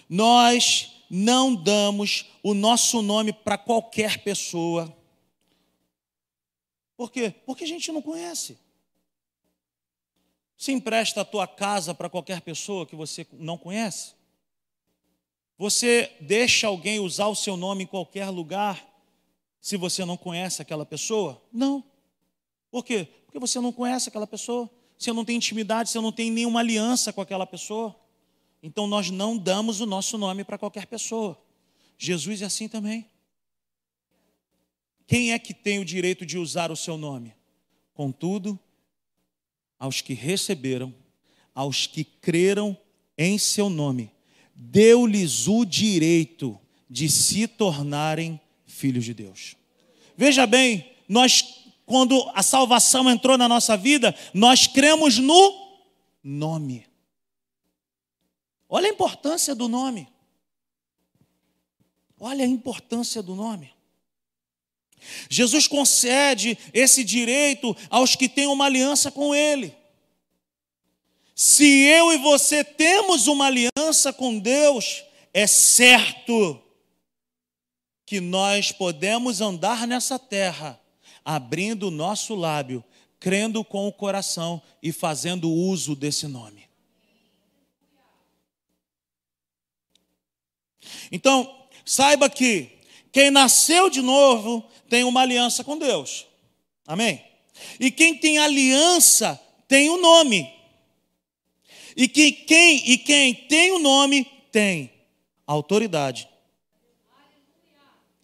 Nós 0.08 0.91
não 1.10 1.53
damos 1.53 2.25
o 2.41 2.53
nosso 2.53 3.01
nome 3.01 3.34
para 3.34 3.58
qualquer 3.58 4.23
pessoa. 4.23 4.94
Por 6.95 7.12
quê? 7.12 7.34
Porque 7.45 7.63
a 7.63 7.67
gente 7.67 7.91
não 7.91 8.01
conhece. 8.01 8.58
Se 10.58 10.71
empresta 10.71 11.21
a 11.21 11.25
tua 11.25 11.47
casa 11.47 11.93
para 11.93 12.10
qualquer 12.10 12.41
pessoa 12.41 12.86
que 12.86 12.95
você 12.95 13.27
não 13.34 13.58
conhece? 13.58 14.13
Você 15.58 16.12
deixa 16.19 16.67
alguém 16.67 16.99
usar 16.99 17.27
o 17.27 17.36
seu 17.36 17.55
nome 17.55 17.84
em 17.84 17.88
qualquer 17.88 18.29
lugar 18.29 18.86
se 19.60 19.77
você 19.77 20.05
não 20.05 20.17
conhece 20.17 20.62
aquela 20.62 20.86
pessoa? 20.86 21.41
Não. 21.51 21.84
Por 22.71 22.84
quê? 22.84 23.08
Porque 23.25 23.39
você 23.39 23.60
não 23.60 23.71
conhece 23.71 24.10
aquela 24.10 24.27
pessoa. 24.27 24.69
você 24.97 25.12
não 25.12 25.25
tem 25.25 25.38
intimidade, 25.38 25.89
você 25.89 25.99
não 25.99 26.12
tem 26.12 26.31
nenhuma 26.31 26.60
aliança 26.62 27.12
com 27.12 27.21
aquela 27.21 27.45
pessoa. 27.45 27.95
Então 28.62 28.88
nós 28.88 29.10
não 29.10 29.38
damos 29.38 29.81
o 29.81 29.86
nosso 29.86 30.17
nome 30.17 30.43
para 30.43 30.58
qualquer 30.58 30.88
pessoa. 30.88 31.38
Jesus 31.97 32.41
é 32.41 32.45
assim 32.45 32.67
também. 32.67 33.10
Quem 35.07 35.31
é 35.31 35.39
que 35.39 35.53
tem 35.53 35.79
o 35.79 35.85
direito 35.85 36.25
de 36.25 36.37
usar 36.37 36.71
o 36.71 36.75
seu 36.75 36.97
nome? 36.97 37.35
Contudo, 37.93 38.59
aos 39.79 40.01
que 40.01 40.13
receberam, 40.13 40.93
aos 41.53 41.87
que 41.87 42.03
creram 42.03 42.77
em 43.17 43.37
seu 43.37 43.69
nome, 43.69 44.11
deu-lhes 44.53 45.47
o 45.47 45.63
direito 45.63 46.59
de 46.89 47.09
se 47.09 47.47
tornarem 47.47 48.39
filhos 48.65 49.05
de 49.05 49.13
Deus. 49.13 49.55
Veja 50.17 50.45
bem, 50.47 50.91
nós 51.07 51.65
quando 51.85 52.29
a 52.33 52.41
salvação 52.41 53.09
entrou 53.09 53.37
na 53.37 53.47
nossa 53.47 53.77
vida, 53.77 54.15
nós 54.33 54.65
cremos 54.65 55.19
no 55.19 55.77
nome. 56.23 56.87
Olha 58.67 58.89
a 58.89 58.93
importância 58.93 59.53
do 59.53 59.67
nome. 59.67 60.07
Olha 62.19 62.43
a 62.43 62.47
importância 62.47 63.21
do 63.21 63.35
nome. 63.35 63.74
Jesus 65.29 65.67
concede 65.67 66.58
esse 66.73 67.03
direito 67.03 67.75
aos 67.89 68.15
que 68.15 68.27
têm 68.27 68.47
uma 68.47 68.65
aliança 68.65 69.12
com 69.12 69.34
Ele. 69.34 69.75
Se 71.36 71.65
eu 71.65 72.13
e 72.13 72.17
você 72.17 72.63
temos 72.63 73.27
uma 73.27 73.47
aliança 73.47 74.13
com 74.13 74.39
Deus, 74.39 75.03
é 75.34 75.45
certo 75.45 76.62
que 78.05 78.21
nós 78.21 78.71
podemos 78.71 79.41
andar 79.41 79.86
nessa 79.86 80.17
terra, 80.17 80.79
abrindo 81.25 81.88
o 81.88 81.91
nosso 81.91 82.36
lábio, 82.36 82.84
crendo 83.19 83.65
com 83.65 83.88
o 83.88 83.91
coração 83.91 84.62
e 84.81 84.91
fazendo 84.91 85.51
uso 85.51 85.95
desse 85.95 86.27
nome. 86.27 86.69
Então, 91.12 91.67
saiba 91.84 92.29
que 92.29 92.79
quem 93.12 93.31
nasceu 93.31 93.89
de 93.89 94.01
novo 94.01 94.69
tem 94.89 95.04
uma 95.04 95.21
aliança 95.21 95.63
com 95.63 95.78
Deus. 95.78 96.26
Amém? 96.86 97.24
E 97.80 97.89
quem 97.91 98.17
tem 98.17 98.38
aliança 98.38 99.39
tem 99.67 99.89
o 99.89 99.95
um 99.95 100.02
nome. 100.02 100.54
E 101.95 102.08
que 102.08 102.32
quem 102.32 102.89
e 102.89 102.98
quem 102.98 103.34
tem 103.34 103.71
o 103.71 103.76
um 103.76 103.80
nome 103.80 104.26
tem 104.52 104.91
autoridade. 105.48 106.28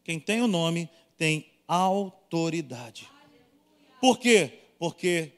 Quem 0.03 0.19
tem 0.19 0.41
o 0.41 0.47
nome 0.47 0.89
tem 1.17 1.45
autoridade. 1.67 3.07
Por 3.99 4.17
quê? 4.17 4.59
Porque 4.77 5.31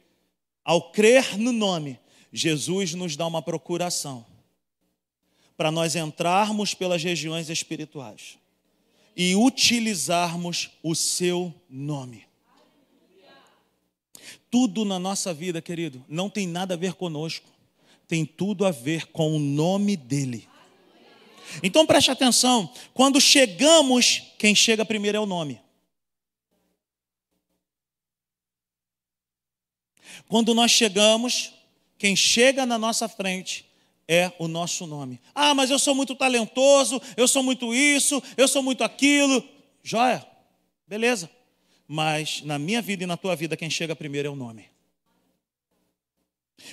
ao 0.64 0.92
crer 0.92 1.38
no 1.38 1.52
nome, 1.52 2.00
Jesus 2.32 2.94
nos 2.94 3.16
dá 3.16 3.28
uma 3.28 3.42
procuração 3.42 4.26
para 5.56 5.70
nós 5.70 5.96
entrarmos 5.96 6.74
pelas 6.74 7.04
regiões 7.04 7.50
espirituais 7.50 8.38
e 9.16 9.36
utilizarmos 9.36 10.72
o 10.82 10.96
seu 10.96 11.54
nome. 11.70 12.26
Tudo 14.50 14.86
na 14.86 15.00
nossa 15.00 15.34
vida, 15.34 15.62
querido, 15.62 16.04
não 16.08 16.30
tem 16.30 16.48
nada 16.48 16.76
a 16.76 16.78
ver 16.78 16.94
conosco, 16.94 17.48
tem 18.08 18.26
tudo 18.26 18.66
a 18.66 18.72
ver 18.72 19.08
com 19.08 19.36
o 19.36 19.40
nome 19.40 19.98
dele. 19.98 20.48
Então 21.62 21.86
preste 21.86 22.12
atenção: 22.12 22.72
quando 22.94 23.20
chegamos, 23.20 24.24
quem 24.38 24.56
chega 24.56 24.86
primeiro 24.86 25.18
é 25.18 25.22
o 25.22 25.26
nome. 25.26 25.60
Quando 30.28 30.54
nós 30.54 30.72
chegamos, 30.72 31.54
quem 31.98 32.16
chega 32.16 32.66
na 32.66 32.78
nossa 32.78 33.08
frente 33.08 33.66
é 34.08 34.32
o 34.38 34.48
nosso 34.48 34.86
nome. 34.86 35.20
Ah, 35.34 35.54
mas 35.54 35.70
eu 35.70 35.80
sou 35.80 35.96
muito 35.96 36.16
talentoso, 36.16 37.02
eu 37.16 37.28
sou 37.28 37.44
muito 37.44 37.74
isso, 37.74 38.22
eu 38.38 38.48
sou 38.48 38.62
muito 38.62 38.84
aquilo. 38.84 39.44
Joia, 39.82 40.26
beleza. 40.88 41.30
Mas 41.88 42.42
na 42.42 42.58
minha 42.58 42.82
vida 42.82 43.04
e 43.04 43.08
na 43.08 43.18
tua 43.18 43.36
vida, 43.36 43.58
quem 43.58 43.70
chega 43.70 43.96
primeiro 43.96 44.28
é 44.28 44.32
o 44.32 44.36
nome. 44.36 44.70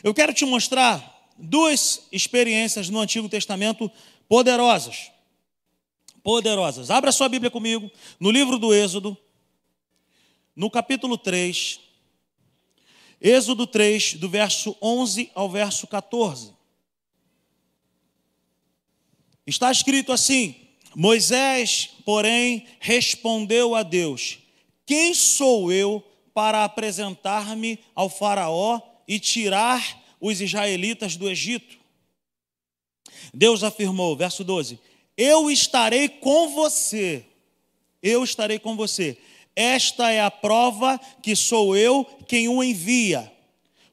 Eu 0.03 0.15
quero 0.15 0.33
te 0.33 0.45
mostrar 0.45 1.29
duas 1.37 2.07
experiências 2.13 2.89
no 2.89 3.01
Antigo 3.01 3.29
Testamento 3.29 3.91
poderosas. 4.29 5.11
Poderosas. 6.23 6.91
Abra 6.91 7.13
sua 7.13 7.29
Bíblia 7.29 7.51
comigo 7.51 7.91
no 8.19 8.31
livro 8.31 8.59
do 8.59 8.75
Êxodo, 8.75 9.17
no 10.55 10.71
capítulo 10.71 11.17
3. 11.17 11.81
Êxodo 13.21 13.67
3, 13.67 14.15
do 14.15 14.29
verso 14.29 14.77
11 14.81 15.31
ao 15.35 15.51
verso 15.51 15.87
14. 15.87 16.60
Está 19.51 19.73
escrito 19.73 20.13
assim: 20.13 20.55
Moisés, 20.95 21.91
porém, 22.05 22.67
respondeu 22.79 23.75
a 23.75 23.83
Deus: 23.83 24.39
Quem 24.87 25.13
sou 25.13 25.73
eu 25.73 26.07
para 26.33 26.65
apresentar-me 26.65 27.81
ao 27.93 28.09
Faraó 28.09 28.81
e 29.09 29.19
tirar 29.19 30.01
os 30.21 30.41
israelitas 30.41 31.17
do 31.17 31.29
Egito? 31.29 31.77
Deus 33.35 33.65
afirmou, 33.65 34.17
verso 34.17 34.45
12: 34.45 34.79
Eu 35.17 35.51
estarei 35.51 36.09
com 36.09 36.51
você, 36.51 37.25
eu 38.01 38.23
estarei 38.23 38.61
com 38.61 38.77
você. 38.77 39.19
Esta 39.57 40.13
é 40.13 40.21
a 40.21 40.31
prova 40.31 40.99
que 41.21 41.35
sou 41.35 41.77
eu 41.77 42.05
quem 42.29 42.49
o 42.49 42.63
envia. 42.63 43.31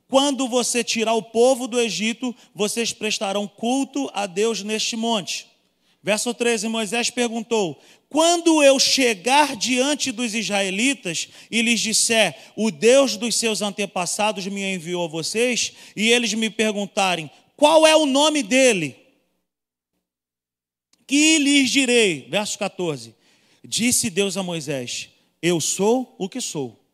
Quando 0.08 0.48
você 0.48 0.84
tirar 0.84 1.14
o 1.14 1.22
povo 1.22 1.68
do 1.68 1.80
Egito, 1.80 2.34
vocês 2.56 2.94
prestarão 2.94 3.48
culto 3.48 4.10
a 4.14 4.26
Deus 4.26 4.64
neste 4.64 4.96
monte. 4.96 5.48
Verso 6.02 6.34
13: 6.34 6.70
Moisés 6.70 7.10
perguntou: 7.10 7.82
Quando 8.08 8.64
eu 8.64 8.80
chegar 8.80 9.58
diante 9.58 10.12
dos 10.12 10.34
israelitas 10.34 11.28
e 11.52 11.62
lhes 11.62 11.82
disser, 11.82 12.36
o 12.56 12.72
Deus 12.72 13.18
dos 13.18 13.36
seus 13.36 13.62
antepassados 13.62 14.48
me 14.48 14.74
enviou 14.74 15.04
a 15.04 15.10
vocês, 15.10 15.74
e 15.96 16.10
eles 16.10 16.34
me 16.34 16.50
perguntarem, 16.50 17.30
qual 17.58 17.86
é 17.86 17.96
o 17.96 18.06
nome 18.06 18.44
dele? 18.44 18.96
Que 21.06 21.38
lhes 21.40 21.70
direi? 21.70 22.28
Verso 22.30 22.58
14: 22.58 23.14
Disse 23.62 24.10
Deus 24.10 24.38
a 24.38 24.44
Moisés: 24.44 25.10
Eu 25.42 25.60
sou 25.60 26.16
o 26.18 26.30
que 26.30 26.40
sou. 26.40 26.87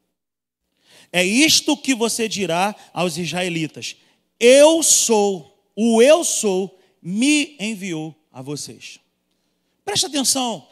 É 1.16 1.24
isto 1.24 1.78
que 1.78 1.94
você 1.94 2.28
dirá 2.28 2.76
aos 2.92 3.18
israelitas: 3.18 3.96
Eu 4.40 4.82
sou, 4.82 5.64
o 5.76 6.02
eu 6.02 6.24
sou, 6.24 6.80
me 7.00 7.56
enviou 7.60 8.16
a 8.32 8.42
vocês. 8.42 9.00
Preste 9.86 10.08
atenção. 10.08 10.68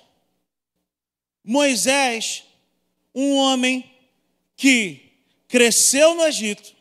Moisés, 1.44 2.44
um 3.14 3.36
homem 3.36 3.88
que 4.58 5.12
cresceu 5.48 6.16
no 6.16 6.24
Egito. 6.24 6.76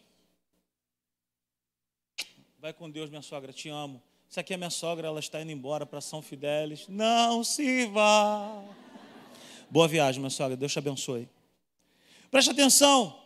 Vai 2.59 2.73
com 2.73 2.91
Deus, 2.91 3.11
minha 3.11 3.23
sogra, 3.23 3.53
te 3.53 3.69
amo. 3.69 4.03
Isso 4.29 4.41
aqui 4.41 4.55
é 4.55 4.57
minha 4.57 4.71
sogra, 4.71 5.07
ela 5.09 5.21
está 5.21 5.43
indo 5.43 5.51
embora 5.51 5.85
para 5.85 6.01
São 6.01 6.23
Fidélis. 6.23 6.87
Não 6.89 7.45
se 7.45 7.85
vá. 7.87 8.63
Boa 9.69 9.87
viagem, 9.87 10.21
minha 10.21 10.31
sogra, 10.31 10.57
Deus 10.57 10.73
te 10.73 10.79
abençoe. 10.79 11.29
Preste 12.31 12.51
atenção. 12.51 13.20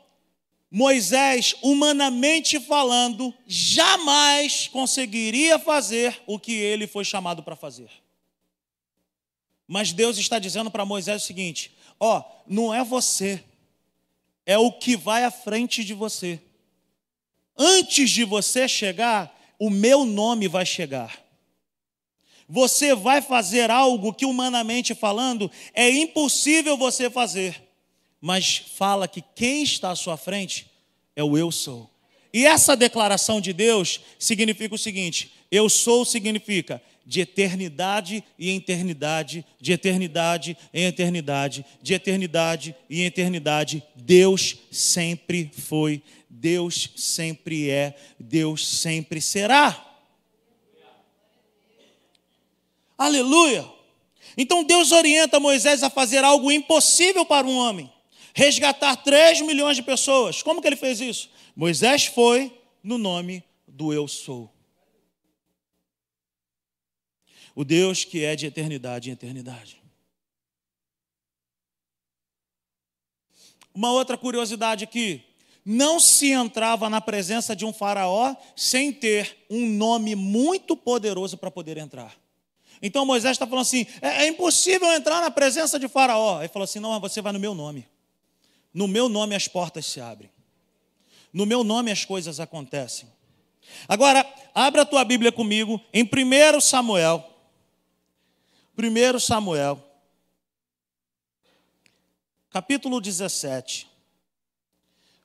Moisés, 0.77 1.55
humanamente 1.63 2.59
falando, 2.59 3.33
jamais 3.47 4.67
conseguiria 4.67 5.57
fazer 5.57 6.21
o 6.27 6.37
que 6.37 6.53
ele 6.53 6.89
foi 6.89 7.05
chamado 7.05 7.45
para 7.45 7.55
fazer. 7.55 7.89
Mas 9.69 9.93
Deus 9.93 10.19
está 10.19 10.41
dizendo 10.41 10.73
para 10.73 10.85
Moisés 10.85 11.23
o 11.23 11.27
seguinte: 11.27 11.73
ó, 12.01 12.25
não 12.45 12.75
é 12.75 12.83
você, 12.83 13.45
é 14.45 14.59
o 14.59 14.73
que 14.73 14.97
vai 14.97 15.23
à 15.23 15.31
frente 15.31 15.85
de 15.85 15.95
você. 15.95 16.43
Antes 17.57 18.11
de 18.11 18.25
você 18.25 18.67
chegar, 18.67 19.33
o 19.61 19.71
meu 19.71 20.05
nome 20.05 20.49
vai 20.49 20.67
chegar. 20.67 21.23
Você 22.49 22.97
vai 22.97 23.23
fazer 23.23 23.71
algo 23.71 24.13
que, 24.13 24.27
humanamente 24.27 24.93
falando, 24.93 25.49
é 25.73 25.89
impossível 25.89 26.77
você 26.77 27.09
fazer 27.09 27.63
mas 28.25 28.57
fala 28.57 29.07
que 29.07 29.23
quem 29.35 29.63
está 29.63 29.91
à 29.91 29.95
sua 29.95 30.17
frente 30.17 30.67
é 31.15 31.23
o 31.23 31.37
eu 31.37 31.53
sou. 31.53 31.91
E 32.33 32.47
essa 32.47 32.75
declaração 32.75 33.39
de 33.39 33.53
Deus 33.53 34.01
significa 34.19 34.75
o 34.75 34.79
seguinte: 34.79 35.31
eu 35.51 35.69
sou 35.69 36.07
significa 36.07 36.81
de 37.05 37.21
eternidade 37.21 38.25
e 38.39 38.49
eternidade, 38.49 39.45
de 39.61 39.73
eternidade 39.75 40.57
em 40.73 40.87
eternidade, 40.87 41.67
de 41.83 41.93
eternidade 41.93 42.75
e 42.89 43.03
eternidade. 43.03 43.83
Deus 43.95 44.57
sempre 44.71 45.51
foi, 45.53 46.03
Deus 46.31 46.93
sempre 46.97 47.69
é, 47.69 47.95
Deus 48.19 48.67
sempre 48.67 49.21
será. 49.21 49.87
Aleluia! 52.97 53.71
Então 54.35 54.65
Deus 54.65 54.93
orienta 54.93 55.39
Moisés 55.39 55.83
a 55.83 55.91
fazer 55.91 56.25
algo 56.25 56.51
impossível 56.51 57.27
para 57.27 57.47
um 57.47 57.59
homem 57.59 57.93
resgatar 58.35 58.97
3 58.97 59.41
milhões 59.43 59.77
de 59.77 59.83
pessoas. 59.83 60.43
Como 60.43 60.61
que 60.61 60.67
ele 60.67 60.77
fez 60.77 61.01
isso? 61.01 61.31
Moisés 61.55 62.07
foi 62.07 62.53
no 62.83 62.99
nome 62.99 63.45
do 63.67 63.93
Eu 63.93 64.09
Sou. 64.09 64.53
O 67.55 67.65
Deus 67.65 68.05
que 68.05 68.25
é 68.25 68.35
de 68.35 68.47
eternidade 68.47 69.09
em 69.09 69.13
eternidade. 69.13 69.81
Uma 73.73 73.93
outra 73.93 74.19
curiosidade 74.19 74.83
aqui: 74.83 75.25
não 75.65 76.01
se 76.01 76.33
entrava 76.33 76.91
na 76.91 77.01
presença 77.01 77.55
de 77.55 77.65
um 77.65 77.73
faraó 77.73 78.35
sem 78.57 78.93
ter 78.93 79.47
um 79.49 79.69
nome 79.69 80.17
muito 80.17 80.77
poderoso 80.77 81.39
para 81.39 81.51
poder 81.51 81.77
entrar. 81.79 82.17
Então 82.83 83.07
Moisés 83.07 83.33
está 83.33 83.47
falando 83.47 83.63
assim: 83.63 83.87
é, 84.03 84.25
é, 84.25 84.29
impossível 84.29 84.91
entrar 84.93 85.21
na 85.21 85.31
presença 85.31 85.79
de 85.79 85.89
Faraó. 85.89 86.41
Ele 86.41 86.49
falou 86.49 86.65
assim: 86.65 86.81
não, 86.81 86.99
você 87.01 87.23
vai 87.23 87.33
no 87.33 87.39
meu 87.39 87.55
nome. 87.55 87.89
No 88.75 88.89
meu 88.89 89.09
nome 89.09 89.37
as 89.37 89.47
portas 89.49 89.87
se 89.87 90.01
abrem. 90.01 90.31
No 91.33 91.47
meu 91.47 91.63
nome 91.63 91.91
as 91.91 92.05
coisas 92.05 92.41
acontecem. 92.41 93.09
Agora, 93.89 94.27
abra 94.55 94.83
a 94.83 94.87
tua 94.87 95.05
Bíblia 95.05 95.33
comigo 95.33 95.81
em 95.93 96.03
1 96.03 96.61
Samuel. 96.61 97.31
1 98.77 99.21
Samuel, 99.21 99.81
capítulo 102.51 103.01
17, 103.01 103.89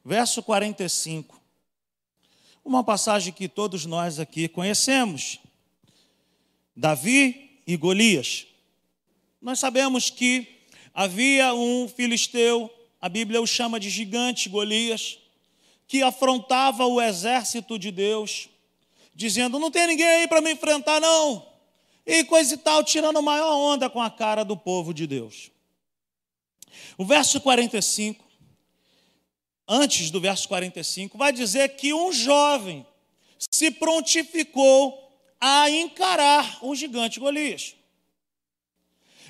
verso 0.05 0.43
45. 0.43 1.41
Uma 2.63 2.83
passagem 2.83 3.33
que 3.33 3.47
todos 3.47 3.85
nós 3.85 4.19
aqui 4.19 4.47
conhecemos. 4.47 5.39
Davi 6.75 7.61
e 7.65 7.75
Golias. 7.75 8.45
Nós 9.41 9.57
sabemos 9.57 10.11
que 10.11 10.59
havia 10.93 11.53
um 11.53 11.87
filisteu, 11.87 12.71
a 13.01 13.07
Bíblia 13.07 13.41
o 13.41 13.47
chama 13.47 13.79
de 13.79 13.89
gigante 13.89 14.49
Golias, 14.49 15.17
que 15.87 16.03
afrontava 16.03 16.85
o 16.85 17.01
exército 17.01 17.79
de 17.79 17.91
Deus, 17.91 18.49
dizendo: 19.15 19.59
Não 19.59 19.71
tem 19.71 19.87
ninguém 19.87 20.07
aí 20.07 20.27
para 20.27 20.41
me 20.41 20.51
enfrentar, 20.51 20.99
não. 20.99 21.47
E 22.05 22.23
coisa 22.23 22.55
e 22.55 22.57
tal, 22.57 22.83
tirando 22.83 23.21
maior 23.21 23.55
onda 23.55 23.89
com 23.89 24.01
a 24.01 24.09
cara 24.09 24.43
do 24.43 24.57
povo 24.57 24.93
de 24.93 25.05
Deus. 25.05 25.51
O 26.97 27.05
verso 27.05 27.39
45, 27.39 28.25
antes 29.67 30.11
do 30.11 30.19
verso 30.19 30.47
45, 30.47 31.17
vai 31.17 31.31
dizer 31.31 31.75
que 31.75 31.93
um 31.93 32.11
jovem 32.11 32.85
se 33.51 33.71
prontificou 33.71 35.09
a 35.39 35.69
encarar 35.69 36.59
o 36.61 36.75
gigante 36.75 37.19
Golias. 37.19 37.75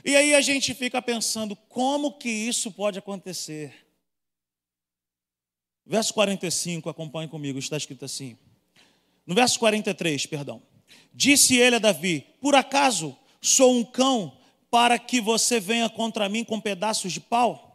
E 0.10 0.16
aí 0.16 0.34
a 0.34 0.42
gente 0.42 0.74
fica 0.74 1.00
pensando 1.04 1.56
como 1.56 2.14
que 2.14 2.30
isso 2.30 2.72
pode 2.72 2.98
acontecer. 2.98 3.72
Verso 5.86 6.12
45, 6.16 6.90
acompanhe 6.90 7.30
comigo, 7.30 7.60
está 7.60 7.78
escrito 7.78 8.06
assim. 8.06 8.36
No 9.24 9.36
verso 9.36 9.60
43, 9.60 10.26
perdão. 10.26 10.64
Disse 11.14 11.58
ele 11.58 11.76
a 11.76 11.80
Davi: 11.80 12.26
Por 12.42 12.56
acaso 12.56 13.16
sou 13.40 13.78
um 13.78 13.84
cão 13.84 14.36
para 14.72 14.98
que 14.98 15.22
você 15.22 15.60
venha 15.60 15.88
contra 15.88 16.28
mim 16.28 16.44
com 16.44 16.60
pedaços 16.60 17.14
de 17.14 17.20
pau? 17.20 17.70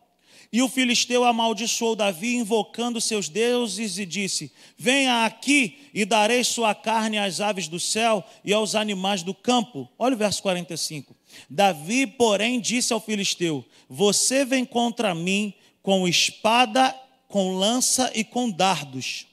E 0.53 0.61
o 0.61 0.69
filisteu 0.69 1.25
amaldiçoou 1.25 1.95
Davi, 1.95 2.35
invocando 2.35 3.01
seus 3.01 3.29
deuses, 3.29 3.97
e 3.97 4.05
disse: 4.05 4.53
Venha 4.77 5.25
aqui 5.25 5.89
e 5.95 6.05
darei 6.05 6.43
sua 6.43 6.75
carne 6.75 7.17
às 7.17 7.41
aves 7.41 7.69
do 7.69 7.79
céu 7.79 8.25
e 8.45 8.53
aos 8.53 8.75
animais 8.75 9.23
do 9.23 9.35
campo. 9.35 9.89
Olha 9.97 10.17
o 10.17 10.19
verso 10.19 10.43
45. 10.43 11.17
Davi, 11.49 12.07
porém, 12.07 12.61
disse 12.61 12.93
ao 12.93 13.01
filisteu: 13.01 13.65
Você 13.89 14.45
vem 14.45 14.65
contra 14.65 15.15
mim 15.15 15.55
com 15.83 16.07
espada, 16.09 16.95
com 17.29 17.57
lança 17.57 18.11
e 18.15 18.25
com 18.25 18.51
dardos, 18.51 19.27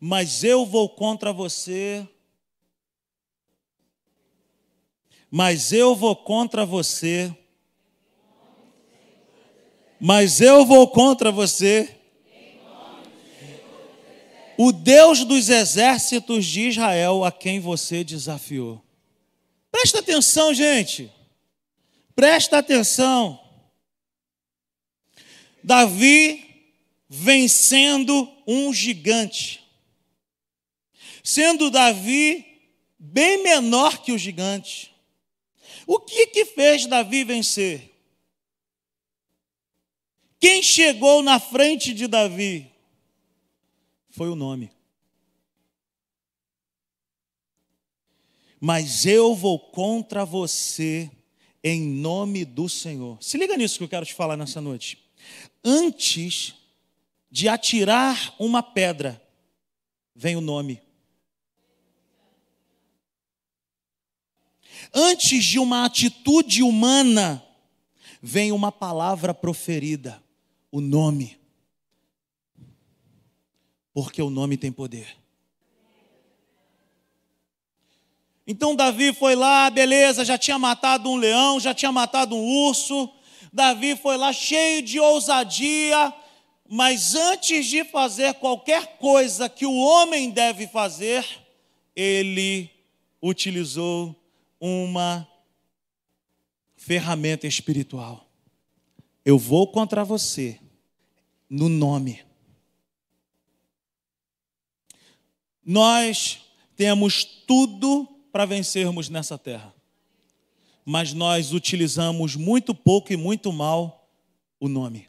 mas 0.00 0.44
eu 0.44 0.64
vou 0.64 0.88
contra 0.88 1.32
você. 1.32 2.06
Mas 5.30 5.72
eu 5.72 5.94
vou 5.94 6.14
contra 6.14 6.64
você 6.64 7.34
mas 10.00 10.40
eu 10.40 10.64
vou 10.64 10.88
contra 10.88 11.30
você. 11.30 11.96
O 14.58 14.72
Deus 14.72 15.24
dos 15.24 15.48
exércitos 15.48 16.46
de 16.46 16.68
Israel 16.68 17.24
a 17.24 17.32
quem 17.32 17.60
você 17.60 18.02
desafiou. 18.02 18.82
Presta 19.70 19.98
atenção, 19.98 20.54
gente. 20.54 21.12
Presta 22.16 22.58
atenção. 22.58 23.38
Davi 25.62 26.72
vencendo 27.06 28.32
um 28.46 28.72
gigante. 28.72 29.62
Sendo 31.22 31.70
Davi 31.70 32.44
bem 32.98 33.42
menor 33.42 33.98
que 33.98 34.12
o 34.12 34.18
gigante. 34.18 34.94
O 35.86 36.00
que 36.00 36.28
que 36.28 36.46
fez 36.46 36.86
Davi 36.86 37.22
vencer? 37.22 37.92
Quem 40.40 40.62
chegou 40.62 41.22
na 41.22 41.38
frente 41.38 41.92
de 41.92 42.06
Davi 42.06 42.72
foi 44.08 44.30
o 44.30 44.34
nome. 44.34 44.72
Mas 48.58 49.04
eu 49.04 49.34
vou 49.34 49.58
contra 49.58 50.24
você 50.24 51.10
em 51.68 51.80
nome 51.80 52.44
do 52.44 52.68
Senhor. 52.68 53.20
Se 53.20 53.36
liga 53.36 53.56
nisso 53.56 53.76
que 53.76 53.82
eu 53.82 53.88
quero 53.88 54.06
te 54.06 54.14
falar 54.14 54.36
nessa 54.36 54.60
noite. 54.60 55.04
Antes 55.64 56.54
de 57.28 57.48
atirar 57.48 58.32
uma 58.38 58.62
pedra, 58.62 59.20
vem 60.14 60.36
o 60.36 60.40
nome. 60.40 60.80
Antes 64.94 65.44
de 65.44 65.58
uma 65.58 65.84
atitude 65.84 66.62
humana, 66.62 67.44
vem 68.22 68.52
uma 68.52 68.70
palavra 68.70 69.34
proferida 69.34 70.22
o 70.70 70.80
nome. 70.80 71.36
Porque 73.92 74.22
o 74.22 74.30
nome 74.30 74.56
tem 74.56 74.70
poder. 74.70 75.16
Então 78.46 78.76
Davi 78.76 79.12
foi 79.12 79.34
lá, 79.34 79.68
beleza, 79.68 80.24
já 80.24 80.38
tinha 80.38 80.58
matado 80.58 81.10
um 81.10 81.16
leão, 81.16 81.58
já 81.58 81.74
tinha 81.74 81.90
matado 81.90 82.36
um 82.36 82.66
urso. 82.68 83.10
Davi 83.52 83.96
foi 83.96 84.16
lá 84.16 84.32
cheio 84.32 84.82
de 84.82 85.00
ousadia, 85.00 86.14
mas 86.68 87.14
antes 87.14 87.66
de 87.66 87.84
fazer 87.84 88.34
qualquer 88.34 88.98
coisa 88.98 89.48
que 89.48 89.66
o 89.66 89.74
homem 89.74 90.30
deve 90.30 90.68
fazer, 90.68 91.26
ele 91.94 92.70
utilizou 93.20 94.14
uma 94.60 95.26
ferramenta 96.76 97.48
espiritual. 97.48 98.28
Eu 99.24 99.38
vou 99.38 99.66
contra 99.66 100.04
você 100.04 100.60
no 101.50 101.68
nome. 101.68 102.24
Nós 105.64 106.42
temos 106.76 107.24
tudo 107.24 108.15
para 108.36 108.44
vencermos 108.44 109.08
nessa 109.08 109.38
terra, 109.38 109.74
mas 110.84 111.14
nós 111.14 111.54
utilizamos 111.54 112.36
muito 112.36 112.74
pouco 112.74 113.10
e 113.10 113.16
muito 113.16 113.50
mal 113.50 114.10
o 114.60 114.68
nome. 114.68 115.08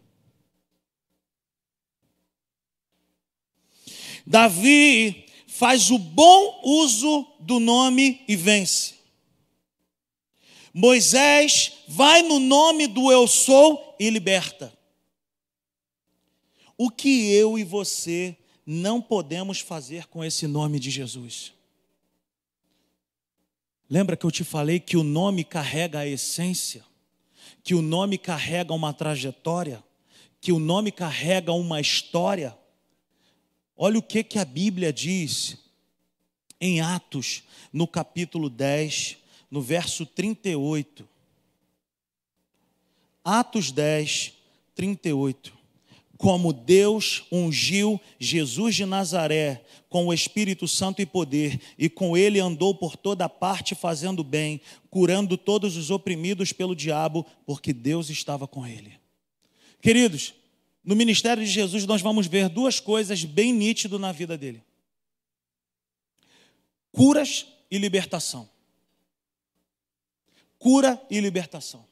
Davi 4.26 5.26
faz 5.46 5.92
o 5.92 5.98
bom 6.00 6.62
uso 6.63 7.28
do 7.42 7.60
nome 7.60 8.24
e 8.30 8.36
vence. 8.38 8.96
Moisés 10.74 11.74
vai 11.86 12.22
no 12.22 12.40
nome 12.40 12.88
do 12.88 13.12
eu 13.12 13.28
sou 13.28 13.94
e 14.00 14.10
liberta 14.10 14.72
o 16.78 16.90
que 16.90 17.30
eu 17.34 17.60
e 17.60 17.66
você 17.66 18.38
não 18.66 19.02
podemos 19.02 19.60
fazer 19.60 20.08
com 20.08 20.24
esse 20.24 20.48
nome 20.48 20.80
de 20.80 20.90
Jesus. 20.90 21.57
Lembra 23.90 24.17
que 24.17 24.25
eu 24.25 24.31
te 24.31 24.44
falei 24.44 24.79
que 24.79 24.98
o 24.98 25.04
nome 25.04 25.44
carrega 25.44 26.00
a 26.00 26.08
essência, 26.08 26.83
que 27.63 27.73
o 27.73 27.81
nome 27.81 28.17
carrega 28.17 28.73
uma 28.73 28.94
trajetória, 28.94 29.83
que 30.40 30.52
o 30.52 30.60
nome 30.60 30.92
carrega 30.92 31.52
uma 31.54 31.79
história? 31.79 32.58
Olha 33.75 33.98
o 33.98 34.04
que, 34.04 34.23
que 34.23 34.40
a 34.40 34.46
Bíblia 34.46 34.92
diz 34.92 35.58
em 36.60 36.81
Atos, 36.81 37.44
no 37.71 37.88
capítulo 37.88 38.50
10, 38.50 39.17
no 39.50 39.62
verso 39.62 40.06
38. 40.06 41.08
Atos 43.23 43.71
10, 43.71 44.33
38 44.75 45.57
como 46.18 46.52
Deus 46.52 47.24
ungiu 47.32 48.02
Jesus 48.20 48.76
de 48.76 48.86
Nazaré 48.86 49.63
com 49.90 50.08
o 50.08 50.13
Espírito 50.13 50.68
Santo 50.68 51.02
e 51.02 51.06
poder, 51.06 51.62
e 51.78 51.90
com 51.90 52.18
ele 52.18 52.40
andou 52.40 52.76
por 52.76 52.98
toda 52.98 53.30
parte 53.30 53.76
fazendo 53.76 54.24
bem, 54.24 54.60
curando 54.90 55.38
todos 55.38 55.78
os 55.78 55.92
oprimidos 55.92 56.52
pelo 56.52 56.76
diabo, 56.76 57.26
porque 57.46 57.72
Deus 57.72 58.10
estava 58.10 58.48
com 58.48 58.65
ele. 58.65 58.94
Queridos, 59.82 60.34
no 60.84 60.96
ministério 60.96 61.44
de 61.44 61.50
Jesus 61.50 61.86
nós 61.86 62.02
vamos 62.02 62.28
ver 62.28 62.50
duas 62.50 62.80
coisas 62.80 63.24
bem 63.24 63.54
nítidas 63.54 64.00
na 64.00 64.12
vida 64.12 64.38
dele. 64.38 64.63
curas 66.92 67.46
e 67.70 67.78
libertação. 67.78 68.50
Cura 70.58 71.00
e 71.12 71.20
libertação. 71.20 71.86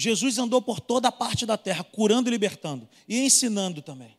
Jesus 0.00 0.38
andou 0.38 0.62
por 0.62 0.80
toda 0.80 1.08
a 1.08 1.12
parte 1.12 1.44
da 1.44 1.58
terra, 1.58 1.84
curando 1.84 2.30
e 2.30 2.32
libertando, 2.32 2.88
e 3.06 3.18
ensinando 3.18 3.82
também. 3.82 4.16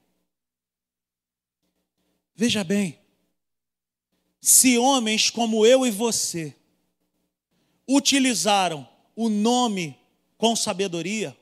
Veja 2.36 2.64
bem, 2.64 3.00
se 4.40 4.78
homens 4.78 5.32
como 5.32 5.66
eu 5.66 5.84
e 5.84 5.90
você 5.90 6.56
utilizaram 7.88 8.88
o 9.16 9.28
nome 9.28 9.98
com 10.38 10.56
sabedoria, 10.56 11.36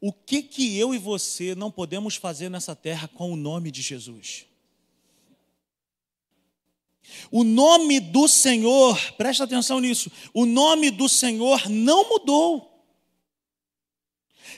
o 0.00 0.12
que 0.12 0.40
que 0.40 0.78
eu 0.78 0.94
e 0.94 0.98
você 0.98 1.56
não 1.56 1.68
podemos 1.68 2.14
fazer 2.14 2.48
nessa 2.48 2.76
terra 2.76 3.08
com 3.08 3.32
o 3.32 3.36
nome 3.36 3.72
de 3.72 3.82
Jesus? 3.82 4.46
O 7.28 7.42
nome 7.42 7.98
do 7.98 8.28
Senhor, 8.28 9.14
presta 9.14 9.42
atenção 9.42 9.80
nisso, 9.80 10.12
o 10.32 10.46
nome 10.46 10.92
do 10.92 11.08
Senhor 11.08 11.68
não 11.68 12.08
mudou. 12.08 12.67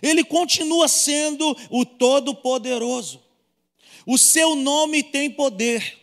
Ele 0.02 0.24
continua 0.24 0.88
sendo 0.88 1.56
o 1.70 1.84
Todo-Poderoso. 1.84 3.20
O 4.06 4.16
seu 4.16 4.54
nome 4.54 5.02
tem 5.02 5.30
poder. 5.30 5.98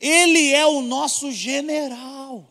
Ele 0.00 0.52
é 0.52 0.66
o 0.66 0.80
nosso 0.80 1.30
general. 1.30 2.50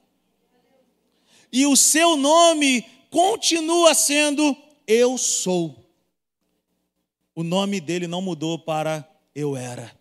E 1.52 1.66
o 1.66 1.76
seu 1.76 2.16
nome 2.16 2.86
continua 3.10 3.94
sendo 3.94 4.56
Eu 4.88 5.18
sou. 5.18 5.76
O 7.36 7.44
nome 7.44 7.80
dele 7.80 8.08
não 8.08 8.22
mudou 8.22 8.60
para 8.60 9.08
Eu 9.34 9.56
era. 9.56 9.98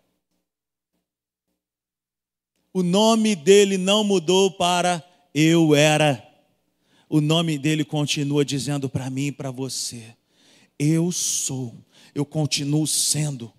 O 2.73 2.83
nome 2.83 3.35
dele 3.35 3.77
não 3.77 4.03
mudou 4.03 4.51
para 4.51 5.03
Eu 5.33 5.73
era. 5.73 6.25
O 7.09 7.19
nome 7.19 7.57
dele 7.57 7.83
continua 7.83 8.45
dizendo 8.45 8.87
para 8.87 9.09
mim 9.09 9.27
e 9.27 9.31
para 9.31 9.49
você: 9.49 10.15
Eu 10.79 11.11
sou. 11.11 11.75
Eu 12.15 12.25
continuo 12.25 12.87
sendo 12.87 13.51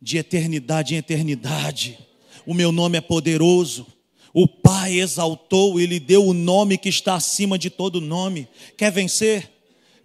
de 0.00 0.16
eternidade 0.16 0.94
em 0.94 0.98
eternidade. 0.98 1.98
O 2.46 2.54
meu 2.54 2.72
nome 2.72 2.96
é 2.96 3.00
poderoso. 3.02 3.86
O 4.32 4.48
Pai 4.48 5.00
exaltou, 5.00 5.78
Ele 5.78 6.00
deu 6.00 6.26
o 6.26 6.34
nome 6.34 6.78
que 6.78 6.88
está 6.88 7.14
acima 7.14 7.58
de 7.58 7.68
todo 7.68 8.00
nome. 8.00 8.48
Quer 8.76 8.90
vencer? 8.90 9.57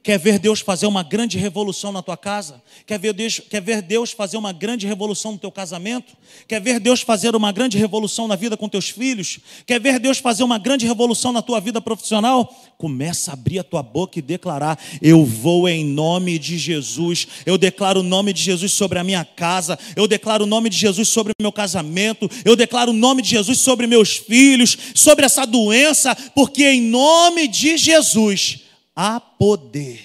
Quer 0.04 0.20
ver 0.20 0.38
Deus 0.38 0.60
fazer 0.60 0.86
uma 0.86 1.02
grande 1.02 1.38
revolução 1.38 1.90
na 1.90 2.02
tua 2.02 2.18
casa? 2.18 2.62
Quer 2.86 3.00
ver, 3.00 3.14
Deus, 3.14 3.40
quer 3.40 3.62
ver 3.62 3.82
Deus 3.82 4.12
fazer 4.12 4.36
uma 4.36 4.52
grande 4.52 4.86
revolução 4.86 5.32
no 5.32 5.38
teu 5.38 5.50
casamento? 5.50 6.12
Quer 6.46 6.60
ver 6.60 6.78
Deus 6.78 7.00
fazer 7.00 7.34
uma 7.38 7.54
grande 7.54 7.78
revolução 7.78 8.28
na 8.28 8.36
vida 8.36 8.58
com 8.58 8.68
teus 8.68 8.90
filhos? 8.90 9.40
Quer 9.66 9.80
ver 9.80 10.00
Deus 10.00 10.18
fazer 10.18 10.44
uma 10.44 10.58
grande 10.58 10.86
revolução 10.86 11.32
na 11.32 11.42
tua 11.42 11.62
vida 11.62 11.80
profissional? 11.80 12.54
Começa 12.78 13.32
a 13.32 13.34
abrir 13.34 13.60
a 13.60 13.64
tua 13.64 13.82
boca 13.82 14.20
e 14.20 14.22
declarar: 14.22 14.78
Eu 15.02 15.24
vou 15.24 15.70
em 15.70 15.86
nome 15.86 16.38
de 16.38 16.58
Jesus. 16.58 17.26
Eu 17.46 17.58
declaro 17.58 18.02
o 18.02 18.04
nome 18.04 18.34
de 18.34 18.42
Jesus 18.42 18.74
sobre 18.74 19.00
a 19.00 19.06
minha 19.06 19.24
casa. 19.24 19.80
Eu 19.96 20.06
declaro 20.06 20.44
o 20.44 20.48
nome 20.48 20.70
de 20.70 20.76
Jesus 20.76 21.08
sobre 21.08 21.32
o 21.32 21.42
meu 21.42 21.52
casamento. 21.54 22.30
Eu 22.44 22.58
declaro 22.58 22.92
o 22.92 22.94
nome 22.94 23.22
de 23.22 23.30
Jesus 23.30 23.60
sobre 23.60 23.88
meus 23.88 24.18
filhos, 24.18 24.78
sobre 24.94 25.24
essa 25.24 25.46
doença, 25.46 26.14
porque 26.36 26.68
em 26.68 26.82
nome 26.82 27.48
de 27.48 27.78
Jesus 27.78 28.63
há 28.96 29.20
poder. 29.20 30.02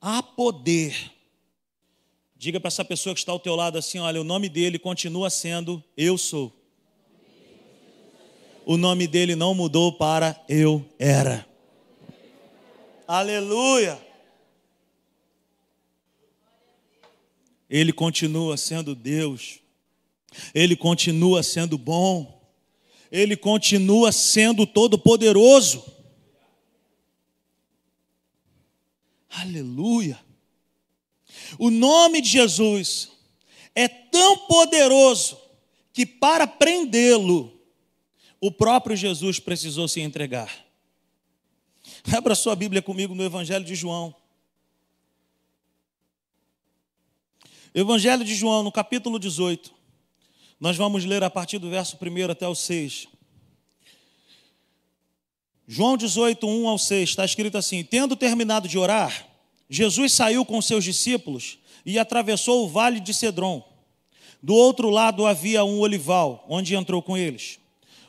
Há 0.00 0.22
poder. 0.22 1.12
Diga 2.36 2.58
para 2.58 2.68
essa 2.68 2.84
pessoa 2.84 3.14
que 3.14 3.20
está 3.20 3.32
ao 3.32 3.38
teu 3.38 3.54
lado 3.54 3.76
assim: 3.76 3.98
olha, 3.98 4.20
o 4.20 4.24
nome 4.24 4.48
dele 4.48 4.78
continua 4.78 5.28
sendo 5.28 5.82
Eu 5.96 6.16
sou. 6.16 6.52
O 8.64 8.76
nome 8.76 9.06
dele 9.06 9.34
não 9.34 9.54
mudou 9.54 9.92
para 9.92 10.42
Eu 10.48 10.84
era. 10.98 11.46
Aleluia. 13.06 14.00
Ele 17.68 17.92
continua 17.92 18.56
sendo 18.56 18.94
Deus. 18.94 19.60
Ele 20.54 20.74
continua 20.74 21.42
sendo 21.42 21.76
bom. 21.76 22.40
Ele 23.10 23.36
continua 23.36 24.12
sendo 24.12 24.66
todo-poderoso. 24.66 25.99
Aleluia. 29.30 30.18
O 31.58 31.70
nome 31.70 32.20
de 32.20 32.28
Jesus 32.28 33.12
é 33.74 33.86
tão 33.88 34.38
poderoso 34.46 35.38
que 35.92 36.04
para 36.04 36.46
prendê-lo, 36.46 37.52
o 38.40 38.50
próprio 38.50 38.96
Jesus 38.96 39.38
precisou 39.38 39.86
se 39.86 40.00
entregar. 40.00 40.66
Abra 42.12 42.34
sua 42.34 42.56
Bíblia 42.56 42.82
comigo 42.82 43.14
no 43.14 43.22
Evangelho 43.22 43.64
de 43.64 43.74
João. 43.74 44.14
Evangelho 47.74 48.24
de 48.24 48.34
João, 48.34 48.62
no 48.62 48.72
capítulo 48.72 49.18
18. 49.18 49.72
Nós 50.58 50.76
vamos 50.76 51.04
ler 51.04 51.22
a 51.22 51.30
partir 51.30 51.58
do 51.58 51.70
verso 51.70 51.96
1 51.96 52.30
até 52.30 52.48
o 52.48 52.54
6. 52.54 53.08
João 55.72 55.96
18, 55.96 56.48
1 56.48 56.66
ao 56.66 56.76
6, 56.76 57.10
está 57.10 57.24
escrito 57.24 57.56
assim: 57.56 57.84
Tendo 57.84 58.16
terminado 58.16 58.66
de 58.66 58.76
orar, 58.76 59.24
Jesus 59.68 60.12
saiu 60.12 60.44
com 60.44 60.60
seus 60.60 60.82
discípulos 60.82 61.60
e 61.86 61.96
atravessou 61.96 62.64
o 62.64 62.68
vale 62.68 62.98
de 62.98 63.14
Cedron. 63.14 63.62
Do 64.42 64.52
outro 64.52 64.90
lado 64.90 65.24
havia 65.24 65.62
um 65.62 65.78
olival, 65.78 66.44
onde 66.48 66.74
entrou 66.74 67.00
com 67.00 67.16
eles. 67.16 67.60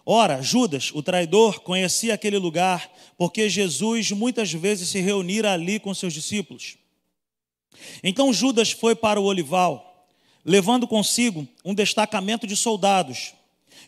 Ora, 0.04 0.42
Judas, 0.42 0.90
o 0.92 1.04
traidor, 1.04 1.60
conhecia 1.60 2.16
aquele 2.16 2.40
lugar, 2.40 2.92
porque 3.16 3.48
Jesus 3.48 4.10
muitas 4.10 4.52
vezes 4.52 4.90
se 4.90 5.00
reunira 5.00 5.54
ali 5.54 5.80
com 5.80 5.94
seus 5.94 6.14
discípulos. 6.14 6.78
Então 8.04 8.34
Judas 8.34 8.72
foi 8.72 8.96
para 8.96 9.22
o 9.22 9.26
olival, 9.26 10.08
levando 10.44 10.88
consigo 10.88 11.48
um 11.64 11.76
destacamento 11.76 12.48
de 12.48 12.56
soldados 12.56 13.36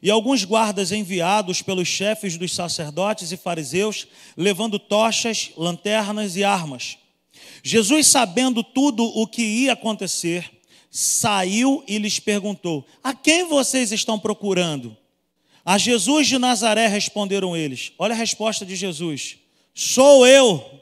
e 0.04 0.12
alguns 0.12 0.44
guardas 0.44 0.92
enviados 0.92 1.62
pelos 1.62 1.88
chefes 1.88 2.38
dos 2.38 2.54
sacerdotes 2.54 3.32
e 3.32 3.38
fariseus, 3.38 4.06
levando 4.36 4.78
tochas, 4.78 5.52
lanternas 5.56 6.36
e 6.36 6.44
armas. 6.44 6.98
Jesus, 7.64 8.08
sabendo 8.08 8.62
tudo 8.66 9.06
o 9.06 9.26
que 9.26 9.42
ia 9.42 9.72
acontecer, 9.72 10.60
saiu 10.92 11.82
e 11.88 11.98
lhes 11.98 12.20
perguntou: 12.20 12.86
A 13.02 13.14
quem 13.14 13.48
vocês 13.48 13.94
estão 13.94 14.20
procurando? 14.20 14.98
A 15.64 15.78
Jesus 15.78 16.28
de 16.28 16.38
Nazaré 16.38 16.88
responderam 16.88 17.56
eles. 17.56 17.94
Olha 17.98 18.12
a 18.12 18.18
resposta 18.18 18.66
de 18.66 18.76
Jesus: 18.76 19.38
Sou 19.74 20.28
eu. 20.28 20.82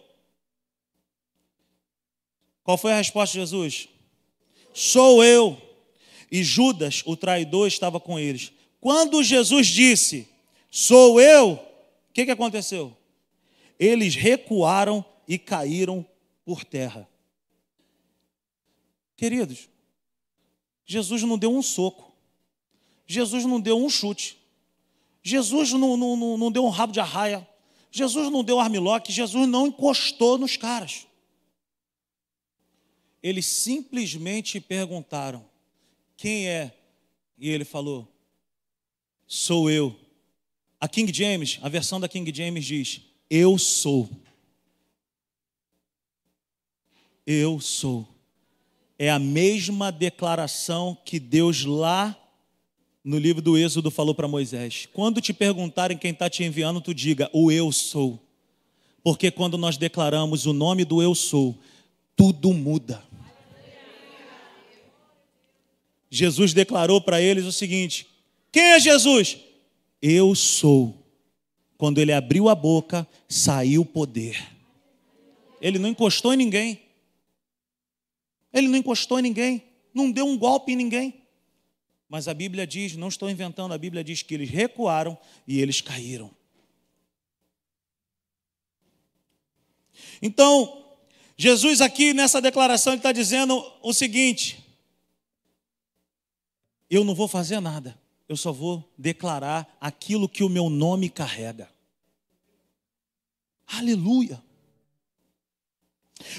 Qual 2.63 2.76
foi 2.76 2.91
a 2.91 2.97
resposta 2.97 3.34
de 3.34 3.41
Jesus? 3.41 3.88
Sou 4.74 5.24
eu. 5.24 5.61
E 6.32 6.43
Judas, 6.43 7.03
o 7.05 7.15
traidor, 7.15 7.67
estava 7.67 7.99
com 7.99 8.17
eles. 8.17 8.51
Quando 8.82 9.23
Jesus 9.23 9.67
disse, 9.67 10.27
Sou 10.71 11.21
eu, 11.21 11.53
o 11.53 12.13
que, 12.13 12.25
que 12.25 12.32
aconteceu? 12.32 12.97
Eles 13.79 14.15
recuaram 14.15 15.05
e 15.27 15.38
caíram 15.38 16.05
por 16.43 16.65
terra. 16.65 17.07
Queridos, 19.15 19.69
Jesus 20.86 21.21
não 21.21 21.38
deu 21.38 21.53
um 21.53 21.61
soco, 21.61 22.11
Jesus 23.05 23.45
não 23.45 23.61
deu 23.61 23.77
um 23.77 23.89
chute, 23.89 24.38
Jesus 25.21 25.71
não, 25.73 25.95
não, 25.95 26.38
não 26.38 26.51
deu 26.51 26.65
um 26.65 26.69
rabo 26.69 26.91
de 26.91 26.99
arraia, 26.99 27.47
Jesus 27.91 28.32
não 28.32 28.43
deu 28.43 28.59
armlock, 28.59 29.11
Jesus 29.11 29.47
não 29.47 29.67
encostou 29.67 30.38
nos 30.38 30.57
caras. 30.57 31.05
Eles 33.21 33.45
simplesmente 33.45 34.59
perguntaram: 34.59 35.45
quem 36.17 36.47
é? 36.47 36.73
E 37.38 37.49
ele 37.49 37.65
falou: 37.65 38.11
sou 39.32 39.71
eu. 39.71 39.97
A 40.77 40.89
King 40.89 41.13
James, 41.13 41.57
a 41.61 41.69
versão 41.69 42.01
da 42.01 42.09
King 42.09 42.29
James 42.36 42.65
diz: 42.65 43.01
Eu 43.29 43.57
sou. 43.57 44.09
Eu 47.25 47.61
sou. 47.61 48.05
É 48.99 49.09
a 49.09 49.17
mesma 49.17 49.89
declaração 49.89 50.97
que 51.05 51.17
Deus 51.17 51.63
lá 51.63 52.17
no 53.03 53.17
livro 53.17 53.41
do 53.41 53.57
Êxodo 53.57 53.89
falou 53.89 54.13
para 54.13 54.27
Moisés. 54.27 54.89
Quando 54.91 55.21
te 55.21 55.32
perguntarem 55.32 55.97
quem 55.97 56.11
está 56.11 56.29
te 56.29 56.43
enviando, 56.43 56.82
tu 56.82 56.93
diga: 56.93 57.29
O 57.32 57.49
eu 57.49 57.71
sou. 57.71 58.21
Porque 59.01 59.32
quando 59.32 59.57
nós 59.57 59.77
declaramos 59.77 60.45
o 60.45 60.51
nome 60.51 60.84
do 60.84 61.01
eu 61.01 61.15
sou, 61.15 61.57
tudo 62.17 62.51
muda. 62.51 63.01
Jesus 66.09 66.53
declarou 66.53 66.99
para 66.99 67.21
eles 67.21 67.45
o 67.45 67.51
seguinte: 67.53 68.11
quem 68.52 68.64
é 68.64 68.80
Jesus? 68.80 69.38
Eu 70.02 70.36
sou. 70.36 70.97
Quando 71.78 71.99
ele 71.99 72.12
abriu 72.12 72.49
a 72.49 72.56
boca, 72.56 73.08
saiu 73.28 73.86
poder. 73.86 74.47
Ele 75.60 75.80
não 75.80 75.89
encostou 75.89 76.34
em 76.34 76.38
ninguém. 76.38 76.82
Ele 78.54 78.68
não 78.68 78.78
encostou 78.78 79.20
em 79.20 79.24
ninguém. 79.24 79.64
Não 79.93 80.12
deu 80.12 80.26
um 80.26 80.38
golpe 80.38 80.72
em 80.72 80.76
ninguém. 80.76 81.22
Mas 82.10 82.28
a 82.28 82.34
Bíblia 82.34 82.68
diz, 82.68 82.97
não 82.97 83.08
estou 83.08 83.30
inventando, 83.30 83.74
a 83.74 83.78
Bíblia 83.78 84.04
diz 84.04 84.22
que 84.22 84.34
eles 84.34 84.49
recuaram 84.49 85.18
e 85.47 85.62
eles 85.62 85.80
caíram. 85.80 86.30
Então, 90.22 90.86
Jesus 91.38 91.82
aqui 91.82 92.14
nessa 92.14 92.41
declaração 92.41 92.93
está 92.95 93.12
dizendo 93.12 93.64
o 93.82 93.93
seguinte: 93.93 94.64
eu 96.89 97.04
não 97.04 97.16
vou 97.16 97.28
fazer 97.28 97.60
nada, 97.60 97.97
eu 98.32 98.38
só 98.38 98.53
vou 98.53 98.89
declarar 98.97 99.77
aquilo 99.82 100.29
que 100.29 100.41
o 100.41 100.47
meu 100.47 100.69
nome 100.69 101.09
carrega. 101.09 101.69
Aleluia! 103.67 104.41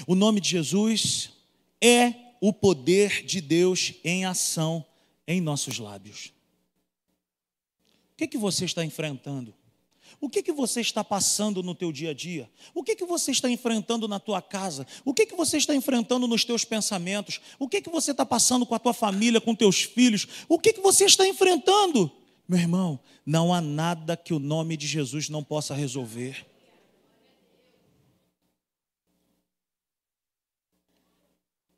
O 0.07 0.15
nome 0.15 0.41
de 0.41 0.49
Jesus 0.49 1.33
é 1.79 2.15
o 2.41 2.51
poder 2.51 3.23
de 3.23 3.39
Deus 3.39 3.93
em 4.03 4.25
ação 4.25 4.83
em 5.27 5.39
nossos 5.39 5.77
lábios. 5.77 6.33
O 8.13 8.15
que, 8.17 8.27
que 8.27 8.39
você 8.39 8.65
está 8.65 8.83
enfrentando? 8.83 9.53
O 10.23 10.29
que, 10.29 10.41
que 10.41 10.53
você 10.53 10.79
está 10.79 11.03
passando 11.03 11.61
no 11.61 11.75
teu 11.75 11.91
dia 11.91 12.11
a 12.11 12.13
dia? 12.13 12.49
O 12.73 12.81
que, 12.81 12.95
que 12.95 13.03
você 13.03 13.31
está 13.31 13.49
enfrentando 13.49 14.07
na 14.07 14.21
tua 14.21 14.41
casa? 14.41 14.87
O 15.03 15.13
que, 15.13 15.25
que 15.25 15.35
você 15.35 15.57
está 15.57 15.75
enfrentando 15.75 16.25
nos 16.29 16.45
teus 16.45 16.63
pensamentos? 16.63 17.41
O 17.59 17.67
que, 17.67 17.81
que 17.81 17.89
você 17.89 18.11
está 18.11 18.25
passando 18.25 18.65
com 18.65 18.73
a 18.73 18.79
tua 18.79 18.93
família, 18.93 19.41
com 19.41 19.53
teus 19.53 19.81
filhos? 19.81 20.25
O 20.47 20.57
que, 20.57 20.71
que 20.71 20.79
você 20.79 21.03
está 21.03 21.27
enfrentando? 21.27 22.09
Meu 22.47 22.57
irmão, 22.57 22.97
não 23.25 23.53
há 23.53 23.59
nada 23.59 24.15
que 24.15 24.33
o 24.33 24.39
nome 24.39 24.77
de 24.77 24.87
Jesus 24.87 25.27
não 25.27 25.43
possa 25.43 25.75
resolver. 25.75 26.45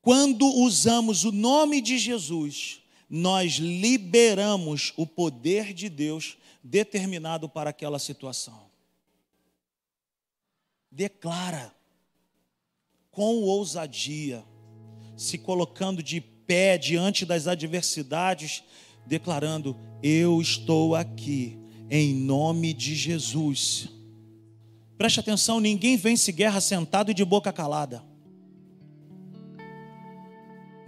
Quando 0.04 0.46
usamos 0.46 1.24
o 1.24 1.32
nome 1.32 1.82
de 1.82 1.98
Jesus, 1.98 2.80
nós 3.10 3.54
liberamos 3.54 4.94
o 4.96 5.08
poder 5.08 5.74
de 5.74 5.90
Deus 5.90 6.38
determinado 6.66 7.48
para 7.48 7.70
aquela 7.70 8.00
situação. 8.00 8.72
Declara 10.92 11.72
com 13.12 13.36
ousadia, 13.44 14.44
se 15.16 15.38
colocando 15.38 16.02
de 16.02 16.20
pé 16.20 16.78
diante 16.78 17.24
das 17.24 17.48
adversidades, 17.48 18.64
declarando: 19.06 19.78
Eu 20.02 20.42
estou 20.42 20.96
aqui, 20.96 21.58
em 21.90 22.16
nome 22.16 22.74
de 22.74 22.96
Jesus. 22.96 23.88
Preste 24.98 25.20
atenção: 25.20 25.60
ninguém 25.60 25.96
vence 25.96 26.32
guerra 26.32 26.60
sentado 26.60 27.12
e 27.12 27.14
de 27.14 27.24
boca 27.24 27.54
calada. 27.54 28.04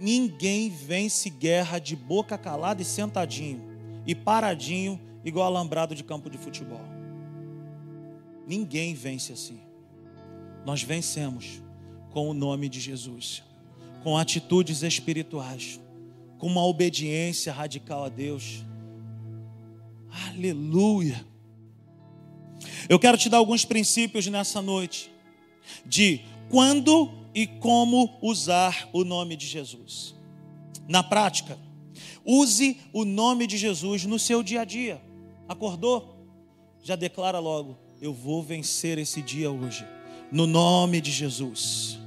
Ninguém 0.00 0.70
vence 0.70 1.30
guerra 1.30 1.78
de 1.78 1.94
boca 1.94 2.36
calada 2.36 2.82
e 2.82 2.84
sentadinho 2.84 3.62
e 4.06 4.14
paradinho 4.14 5.07
igual 5.24 5.46
alambrado 5.46 5.94
de 5.94 6.04
campo 6.04 6.30
de 6.30 6.38
futebol. 6.38 6.84
Ninguém 8.46 8.94
vence 8.94 9.32
assim. 9.32 9.60
Nós 10.64 10.82
vencemos 10.82 11.62
com 12.10 12.28
o 12.28 12.34
nome 12.34 12.68
de 12.68 12.80
Jesus, 12.80 13.42
com 14.02 14.16
atitudes 14.16 14.82
espirituais, 14.82 15.80
com 16.38 16.46
uma 16.46 16.64
obediência 16.64 17.52
radical 17.52 18.04
a 18.04 18.08
Deus. 18.08 18.64
Aleluia. 20.28 21.24
Eu 22.88 22.98
quero 22.98 23.18
te 23.18 23.28
dar 23.28 23.38
alguns 23.38 23.64
princípios 23.64 24.26
nessa 24.26 24.62
noite 24.62 25.10
de 25.84 26.22
quando 26.48 27.10
e 27.34 27.46
como 27.46 28.18
usar 28.22 28.88
o 28.92 29.04
nome 29.04 29.36
de 29.36 29.46
Jesus. 29.46 30.14
Na 30.88 31.02
prática, 31.02 31.58
use 32.24 32.78
o 32.92 33.04
nome 33.04 33.46
de 33.46 33.58
Jesus 33.58 34.04
no 34.04 34.18
seu 34.18 34.42
dia 34.42 34.62
a 34.62 34.64
dia. 34.64 35.07
Acordou? 35.48 36.16
Já 36.82 36.94
declara 36.94 37.38
logo: 37.38 37.76
Eu 38.00 38.12
vou 38.12 38.42
vencer 38.42 38.98
esse 38.98 39.22
dia 39.22 39.50
hoje, 39.50 39.86
no 40.30 40.46
nome 40.46 41.00
de 41.00 41.10
Jesus. 41.10 41.98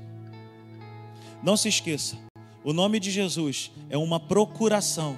Não 1.41 1.57
se 1.57 1.67
esqueça, 1.67 2.17
o 2.63 2.71
nome 2.71 2.99
de 2.99 3.09
Jesus 3.09 3.71
é 3.89 3.97
uma 3.97 4.19
procuração, 4.19 5.17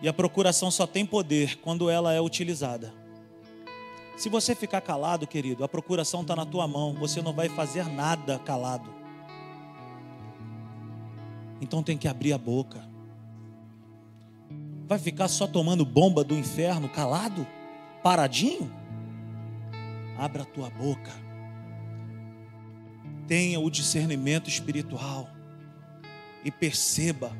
e 0.00 0.08
a 0.08 0.12
procuração 0.12 0.70
só 0.70 0.86
tem 0.86 1.04
poder 1.04 1.56
quando 1.58 1.90
ela 1.90 2.14
é 2.14 2.20
utilizada. 2.20 2.94
Se 4.16 4.28
você 4.28 4.54
ficar 4.54 4.80
calado, 4.80 5.26
querido, 5.26 5.62
a 5.62 5.68
procuração 5.68 6.22
está 6.22 6.34
na 6.34 6.46
tua 6.46 6.66
mão, 6.66 6.94
você 6.94 7.20
não 7.20 7.32
vai 7.32 7.48
fazer 7.48 7.84
nada 7.84 8.38
calado. 8.38 8.92
Então 11.60 11.82
tem 11.82 11.98
que 11.98 12.08
abrir 12.08 12.32
a 12.32 12.38
boca. 12.38 12.87
Vai 14.88 14.98
ficar 14.98 15.28
só 15.28 15.46
tomando 15.46 15.84
bomba 15.84 16.24
do 16.24 16.34
inferno 16.34 16.88
calado? 16.88 17.46
Paradinho? 18.02 18.72
Abra 20.16 20.44
a 20.44 20.46
tua 20.46 20.70
boca. 20.70 21.12
Tenha 23.26 23.60
o 23.60 23.70
discernimento 23.70 24.48
espiritual. 24.48 25.28
E 26.42 26.50
perceba 26.50 27.36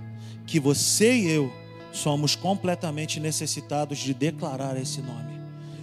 que 0.47 0.61
você 0.61 1.17
e 1.17 1.31
eu 1.31 1.51
somos 1.91 2.37
completamente 2.37 3.19
necessitados 3.19 3.99
de 3.99 4.13
declarar 4.13 4.77
esse 4.77 5.01
nome. 5.01 5.41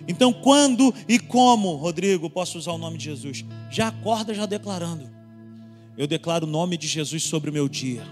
Então, 0.07 0.31
quando 0.31 0.93
e 1.07 1.17
como, 1.17 1.75
Rodrigo, 1.75 2.29
posso 2.29 2.59
usar 2.59 2.73
o 2.73 2.77
nome 2.77 2.99
de 2.99 3.05
Jesus? 3.05 3.43
Já 3.71 3.87
acorda 3.87 4.35
já 4.35 4.45
declarando. 4.45 5.09
Eu 5.97 6.05
declaro 6.05 6.45
o 6.45 6.49
nome 6.49 6.77
de 6.77 6.87
Jesus 6.87 7.23
sobre 7.23 7.49
o 7.49 7.53
meu 7.53 7.67
dia. 7.67 8.03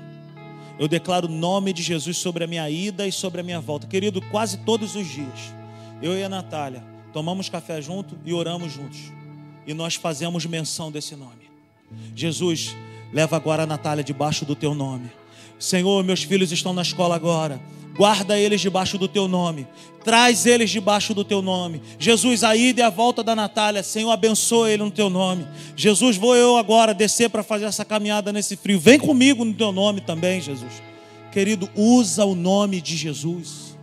Eu 0.79 0.87
declaro 0.87 1.27
o 1.27 1.31
nome 1.31 1.71
de 1.71 1.83
Jesus 1.83 2.17
sobre 2.17 2.43
a 2.43 2.47
minha 2.47 2.69
ida 2.69 3.07
e 3.07 3.11
sobre 3.11 3.41
a 3.41 3.43
minha 3.43 3.59
volta. 3.59 3.87
Querido, 3.87 4.21
quase 4.29 4.57
todos 4.59 4.95
os 4.95 5.07
dias, 5.07 5.53
eu 6.01 6.17
e 6.17 6.23
a 6.23 6.29
Natália 6.29 6.83
tomamos 7.13 7.47
café 7.47 7.81
junto 7.81 8.17
e 8.25 8.33
oramos 8.33 8.73
juntos. 8.73 9.11
E 9.67 9.73
nós 9.73 9.95
fazemos 9.95 10.45
menção 10.45 10.91
desse 10.91 11.15
nome. 11.15 11.49
Jesus, 12.15 12.75
leva 13.13 13.35
agora 13.35 13.63
a 13.63 13.67
Natália 13.67 14.03
debaixo 14.03 14.45
do 14.45 14.55
teu 14.55 14.73
nome. 14.73 15.11
Senhor, 15.59 16.03
meus 16.03 16.23
filhos 16.23 16.51
estão 16.51 16.73
na 16.73 16.81
escola 16.81 17.15
agora. 17.15 17.61
Guarda 17.95 18.37
eles 18.37 18.59
debaixo 18.59 18.97
do 18.97 19.07
teu 19.07 19.27
nome. 19.27 19.67
Traz 20.03 20.45
eles 20.45 20.69
debaixo 20.69 21.13
do 21.13 21.23
teu 21.23 21.41
nome. 21.41 21.81
Jesus, 21.99 22.43
a 22.43 22.55
ida 22.55 22.81
e 22.81 22.83
a 22.83 22.89
volta 22.89 23.23
da 23.23 23.35
Natália, 23.35 23.83
Senhor, 23.83 24.11
abençoa 24.11 24.69
ele 24.71 24.83
no 24.83 24.91
teu 24.91 25.09
nome. 25.09 25.47
Jesus, 25.75 26.17
vou 26.17 26.35
eu 26.35 26.57
agora 26.57 26.93
descer 26.93 27.29
para 27.29 27.43
fazer 27.43 27.65
essa 27.65 27.85
caminhada 27.85 28.33
nesse 28.33 28.55
frio. 28.55 28.79
Vem 28.79 28.99
comigo 28.99 29.45
no 29.45 29.53
teu 29.53 29.71
nome 29.71 30.01
também, 30.01 30.41
Jesus. 30.41 30.81
Querido, 31.31 31.69
usa 31.75 32.25
o 32.25 32.35
nome 32.35 32.81
de 32.81 32.97
Jesus. 32.97 33.77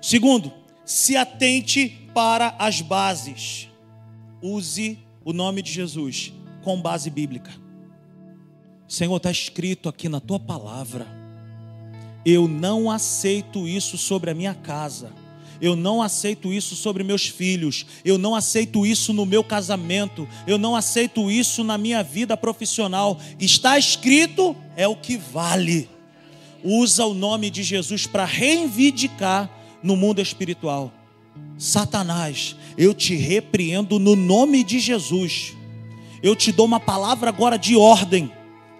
Segundo, 0.00 0.52
se 0.84 1.16
atente 1.16 2.08
para 2.12 2.54
as 2.58 2.80
bases. 2.80 3.68
Use 4.42 4.98
o 5.24 5.32
nome 5.32 5.62
de 5.62 5.72
Jesus 5.72 6.32
com 6.62 6.80
base 6.80 7.08
bíblica. 7.08 7.50
Senhor, 8.88 9.16
está 9.16 9.30
escrito 9.30 9.88
aqui 9.88 10.08
na 10.08 10.20
tua 10.20 10.38
palavra 10.38 11.21
eu 12.24 12.46
não 12.46 12.90
aceito 12.90 13.66
isso 13.66 13.98
sobre 13.98 14.30
a 14.30 14.34
minha 14.34 14.54
casa. 14.54 15.12
Eu 15.60 15.76
não 15.76 16.02
aceito 16.02 16.52
isso 16.52 16.74
sobre 16.74 17.04
meus 17.04 17.28
filhos. 17.28 17.86
Eu 18.04 18.18
não 18.18 18.34
aceito 18.34 18.84
isso 18.84 19.12
no 19.12 19.24
meu 19.24 19.44
casamento. 19.44 20.28
Eu 20.44 20.58
não 20.58 20.74
aceito 20.74 21.30
isso 21.30 21.62
na 21.62 21.78
minha 21.78 22.02
vida 22.02 22.36
profissional. 22.36 23.18
Está 23.38 23.78
escrito, 23.78 24.56
é 24.76 24.88
o 24.88 24.96
que 24.96 25.16
vale. 25.16 25.88
Usa 26.64 27.06
o 27.06 27.14
nome 27.14 27.48
de 27.48 27.62
Jesus 27.62 28.08
para 28.08 28.24
reivindicar 28.24 29.48
no 29.82 29.96
mundo 29.96 30.20
espiritual. 30.20 30.92
Satanás, 31.56 32.56
eu 32.76 32.92
te 32.92 33.14
repreendo 33.14 33.98
no 34.00 34.16
nome 34.16 34.64
de 34.64 34.80
Jesus. 34.80 35.54
Eu 36.22 36.34
te 36.34 36.50
dou 36.50 36.66
uma 36.66 36.80
palavra 36.80 37.28
agora 37.28 37.56
de 37.56 37.76
ordem. 37.76 38.32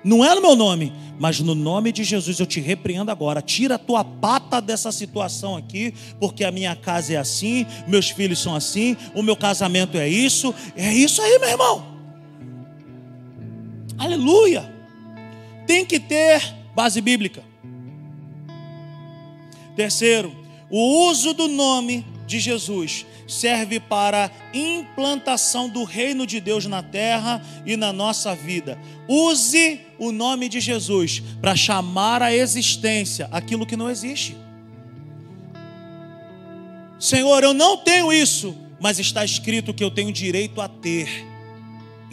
Não 0.03 0.25
é 0.25 0.35
no 0.35 0.41
meu 0.41 0.57
nome, 0.57 0.93
mas 1.23 1.39
no 1.39 1.55
nome 1.55 1.93
de 1.93 2.03
Jesus 2.03 2.41
eu 2.41 2.47
te 2.47 2.59
repreendo 2.59 3.09
agora. 3.09 3.41
Tira 3.41 3.77
a 3.77 3.79
tua 3.79 4.03
pata 4.03 4.61
dessa 4.61 4.91
situação 4.91 5.57
aqui, 5.57 5.95
porque 6.19 6.43
a 6.43 6.51
minha 6.51 6.75
casa 6.75 7.13
é 7.13 7.17
assim, 7.17 7.65
meus 7.87 8.11
filhos 8.11 8.41
são 8.41 8.57
assim, 8.57 8.97
o 9.15 9.23
meu 9.23 9.37
casamento 9.37 9.97
é 9.97 10.09
isso. 10.09 10.53
É 10.75 10.93
isso 10.93 11.23
aí, 11.23 11.39
meu 11.39 11.49
irmão. 11.49 11.87
Aleluia. 13.97 14.69
Tem 15.65 15.87
que 15.87 16.01
ter 16.01 16.43
base 16.75 17.01
bíblica. 17.01 17.45
Terceiro, 19.77 20.35
o 20.69 21.09
uso 21.09 21.35
do 21.35 21.47
nome 21.47 22.05
de 22.27 22.39
Jesus 22.39 23.07
serve 23.27 23.81
para 23.81 24.31
implantação 24.53 25.69
do 25.69 25.85
reino 25.85 26.27
de 26.27 26.41
Deus 26.41 26.67
na 26.67 26.83
terra 26.83 27.43
e 27.65 27.77
na 27.77 27.93
nossa 27.93 28.35
vida. 28.35 28.79
Use 29.09 29.81
o 29.99 30.13
nome 30.13 30.49
de 30.49 30.61
Jesus 30.61 31.23
para 31.41 31.57
chamar 31.57 32.23
à 32.23 32.35
existência 32.35 33.29
aquilo 33.31 33.67
que 33.67 33.77
não 33.77 33.91
existe. 33.91 34.37
Senhor, 36.99 37.43
eu 37.43 37.53
não 37.53 37.77
tenho 37.79 38.13
isso, 38.13 38.57
mas 38.81 38.99
está 38.99 39.25
escrito 39.25 39.75
que 39.75 39.83
eu 39.83 39.91
tenho 39.91 40.13
direito 40.13 40.61
a 40.61 40.69
ter. 40.69 41.32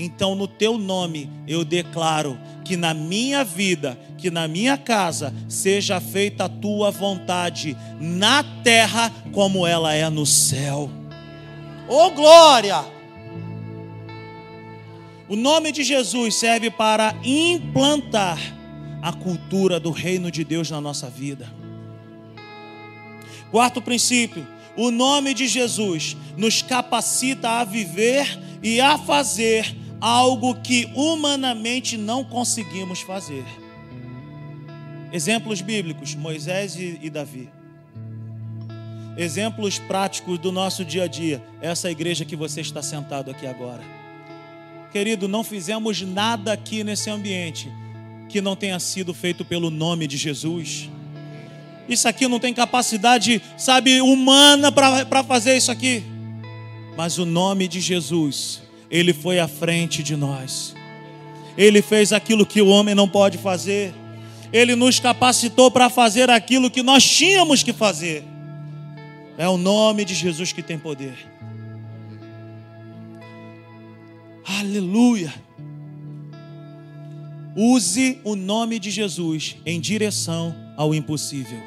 Então, 0.01 0.33
no 0.33 0.47
teu 0.47 0.77
nome, 0.77 1.29
eu 1.45 1.65
declaro 1.65 2.39
que 2.63 2.77
na 2.77 2.93
minha 2.93 3.43
vida 3.43 3.99
que 4.19 4.29
na 4.29 4.47
minha 4.47 4.77
casa 4.77 5.33
seja 5.47 5.99
feita 5.99 6.45
a 6.45 6.49
tua 6.49 6.91
vontade, 6.91 7.75
na 7.99 8.43
terra 8.63 9.11
como 9.31 9.65
ela 9.65 9.93
é 9.93 10.09
no 10.09 10.25
céu. 10.25 10.89
Oh 11.87 12.11
glória! 12.11 12.83
O 15.27 15.35
nome 15.35 15.71
de 15.71 15.83
Jesus 15.83 16.35
serve 16.35 16.69
para 16.69 17.15
implantar 17.23 18.39
a 19.01 19.13
cultura 19.13 19.79
do 19.79 19.91
reino 19.91 20.29
de 20.29 20.43
Deus 20.43 20.69
na 20.69 20.81
nossa 20.81 21.09
vida. 21.09 21.51
Quarto 23.51 23.81
princípio: 23.81 24.45
o 24.75 24.91
nome 24.91 25.33
de 25.33 25.47
Jesus 25.47 26.17
nos 26.35 26.61
capacita 26.61 27.49
a 27.59 27.63
viver 27.63 28.39
e 28.61 28.81
a 28.81 28.97
fazer 28.97 29.78
algo 29.99 30.55
que 30.55 30.89
humanamente 30.95 31.97
não 31.97 32.23
conseguimos 32.23 33.01
fazer. 33.01 33.45
Exemplos 35.11 35.61
bíblicos: 35.61 36.15
Moisés 36.15 36.75
e 36.75 37.09
Davi. 37.09 37.49
Exemplos 39.17 39.79
práticos 39.79 40.39
do 40.39 40.51
nosso 40.51 40.85
dia 40.85 41.03
a 41.03 41.07
dia. 41.07 41.43
Essa 41.61 41.91
igreja 41.91 42.23
que 42.23 42.35
você 42.35 42.61
está 42.61 42.81
sentado 42.81 43.29
aqui 43.29 43.45
agora. 43.45 43.83
Querido, 44.91 45.27
não 45.27 45.43
fizemos 45.43 46.01
nada 46.01 46.53
aqui 46.53 46.83
nesse 46.83 47.09
ambiente 47.09 47.69
que 48.29 48.39
não 48.39 48.55
tenha 48.55 48.79
sido 48.79 49.13
feito 49.13 49.43
pelo 49.43 49.69
nome 49.69 50.07
de 50.07 50.15
Jesus. 50.15 50.89
Isso 51.87 52.07
aqui 52.07 52.27
não 52.27 52.39
tem 52.39 52.53
capacidade, 52.53 53.41
sabe, 53.57 53.99
humana 53.99 54.71
para 54.71 55.23
fazer 55.23 55.57
isso 55.57 55.71
aqui. 55.71 56.03
Mas 56.95 57.17
o 57.17 57.25
nome 57.25 57.67
de 57.67 57.81
Jesus, 57.81 58.61
ele 58.89 59.13
foi 59.13 59.39
à 59.39 59.47
frente 59.47 60.01
de 60.01 60.15
nós. 60.15 60.75
Ele 61.57 61.81
fez 61.81 62.11
aquilo 62.13 62.45
que 62.45 62.61
o 62.61 62.67
homem 62.67 62.95
não 62.95 63.07
pode 63.07 63.37
fazer. 63.37 63.93
Ele 64.51 64.75
nos 64.75 64.99
capacitou 64.99 65.69
para 65.69 65.89
fazer 65.89 66.29
aquilo 66.29 66.71
que 66.71 66.81
nós 66.81 67.03
tínhamos 67.03 67.61
que 67.61 67.73
fazer. 67.73 68.23
É 69.37 69.47
o 69.47 69.57
nome 69.57 70.03
de 70.05 70.15
Jesus 70.15 70.51
que 70.51 70.63
tem 70.63 70.77
poder. 70.77 71.15
Aleluia. 74.45 75.33
Use 77.55 78.19
o 78.23 78.35
nome 78.35 78.79
de 78.79 78.89
Jesus 78.89 79.57
em 79.65 79.79
direção 79.79 80.55
ao 80.75 80.95
impossível. 80.95 81.59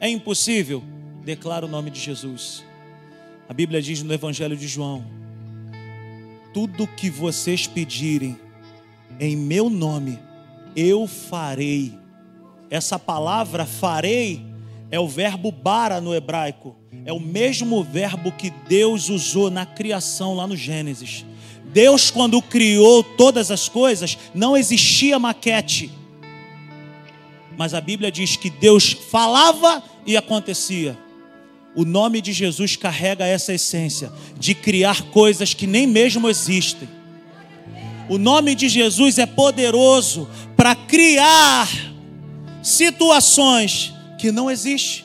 É 0.00 0.08
impossível? 0.08 0.82
Declara 1.24 1.64
o 1.64 1.68
nome 1.68 1.90
de 1.90 1.98
Jesus. 1.98 2.62
A 3.48 3.54
Bíblia 3.54 3.80
diz 3.80 4.02
no 4.02 4.12
Evangelho 4.12 4.56
de 4.56 4.68
João: 4.68 5.04
Tudo 6.54 6.86
que 6.86 7.10
vocês 7.10 7.66
pedirem 7.66 8.38
em 9.18 9.36
meu 9.36 9.68
nome, 9.68 10.20
eu 10.76 11.08
farei. 11.08 11.92
Essa 12.70 12.96
palavra 12.96 13.66
farei 13.66 14.46
é 14.88 15.00
o 15.00 15.08
verbo 15.08 15.50
bara 15.50 16.00
no 16.00 16.14
hebraico. 16.14 16.76
É 17.04 17.12
o 17.12 17.18
mesmo 17.18 17.82
verbo 17.82 18.30
que 18.30 18.50
Deus 18.50 19.08
usou 19.08 19.50
na 19.50 19.66
criação 19.66 20.34
lá 20.34 20.46
no 20.46 20.56
Gênesis. 20.56 21.26
Deus, 21.72 22.08
quando 22.08 22.40
criou 22.40 23.02
todas 23.02 23.50
as 23.50 23.68
coisas, 23.68 24.16
não 24.32 24.56
existia 24.56 25.18
maquete. 25.18 25.90
Mas 27.56 27.74
a 27.74 27.80
Bíblia 27.80 28.12
diz 28.12 28.36
que 28.36 28.48
Deus 28.48 28.92
falava 28.92 29.82
e 30.06 30.16
acontecia. 30.16 30.96
O 31.74 31.84
nome 31.84 32.20
de 32.20 32.32
Jesus 32.32 32.76
carrega 32.76 33.26
essa 33.26 33.52
essência 33.52 34.12
de 34.38 34.54
criar 34.54 35.02
coisas 35.10 35.54
que 35.54 35.66
nem 35.66 35.86
mesmo 35.86 36.28
existem. 36.28 36.88
O 38.08 38.18
nome 38.18 38.54
de 38.54 38.68
Jesus 38.68 39.18
é 39.18 39.26
poderoso 39.26 40.28
para 40.56 40.74
criar 40.74 41.68
situações 42.62 43.92
que 44.18 44.30
não 44.30 44.50
existem. 44.50 45.04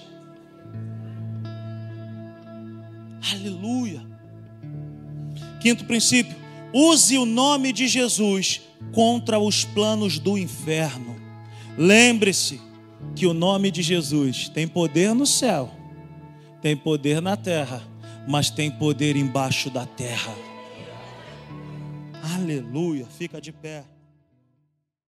Aleluia. 3.32 4.01
Quinto 5.61 5.86
princípio: 5.86 6.36
use 6.74 7.17
o 7.17 7.26
nome 7.26 7.72
de 7.74 7.88
Jesus 7.88 8.61
contra 8.91 9.39
os 9.39 9.63
planos 9.63 10.20
do 10.20 10.38
inferno. 10.38 11.15
Lembre-se 11.78 12.59
que 13.15 13.26
o 13.26 13.34
nome 13.34 13.72
de 13.72 13.82
Jesus 13.82 14.49
tem 14.49 14.67
poder 14.67 15.13
no 15.13 15.26
céu, 15.26 15.72
tem 16.62 16.76
poder 16.76 17.22
na 17.22 17.38
terra, 17.38 17.82
mas 18.28 18.49
tem 18.49 18.70
poder 18.70 19.16
embaixo 19.16 19.70
da 19.70 19.86
terra. 19.86 20.34
Aleluia. 22.36 23.05
Fica 23.05 23.39
de 23.39 23.51
pé. 23.51 23.84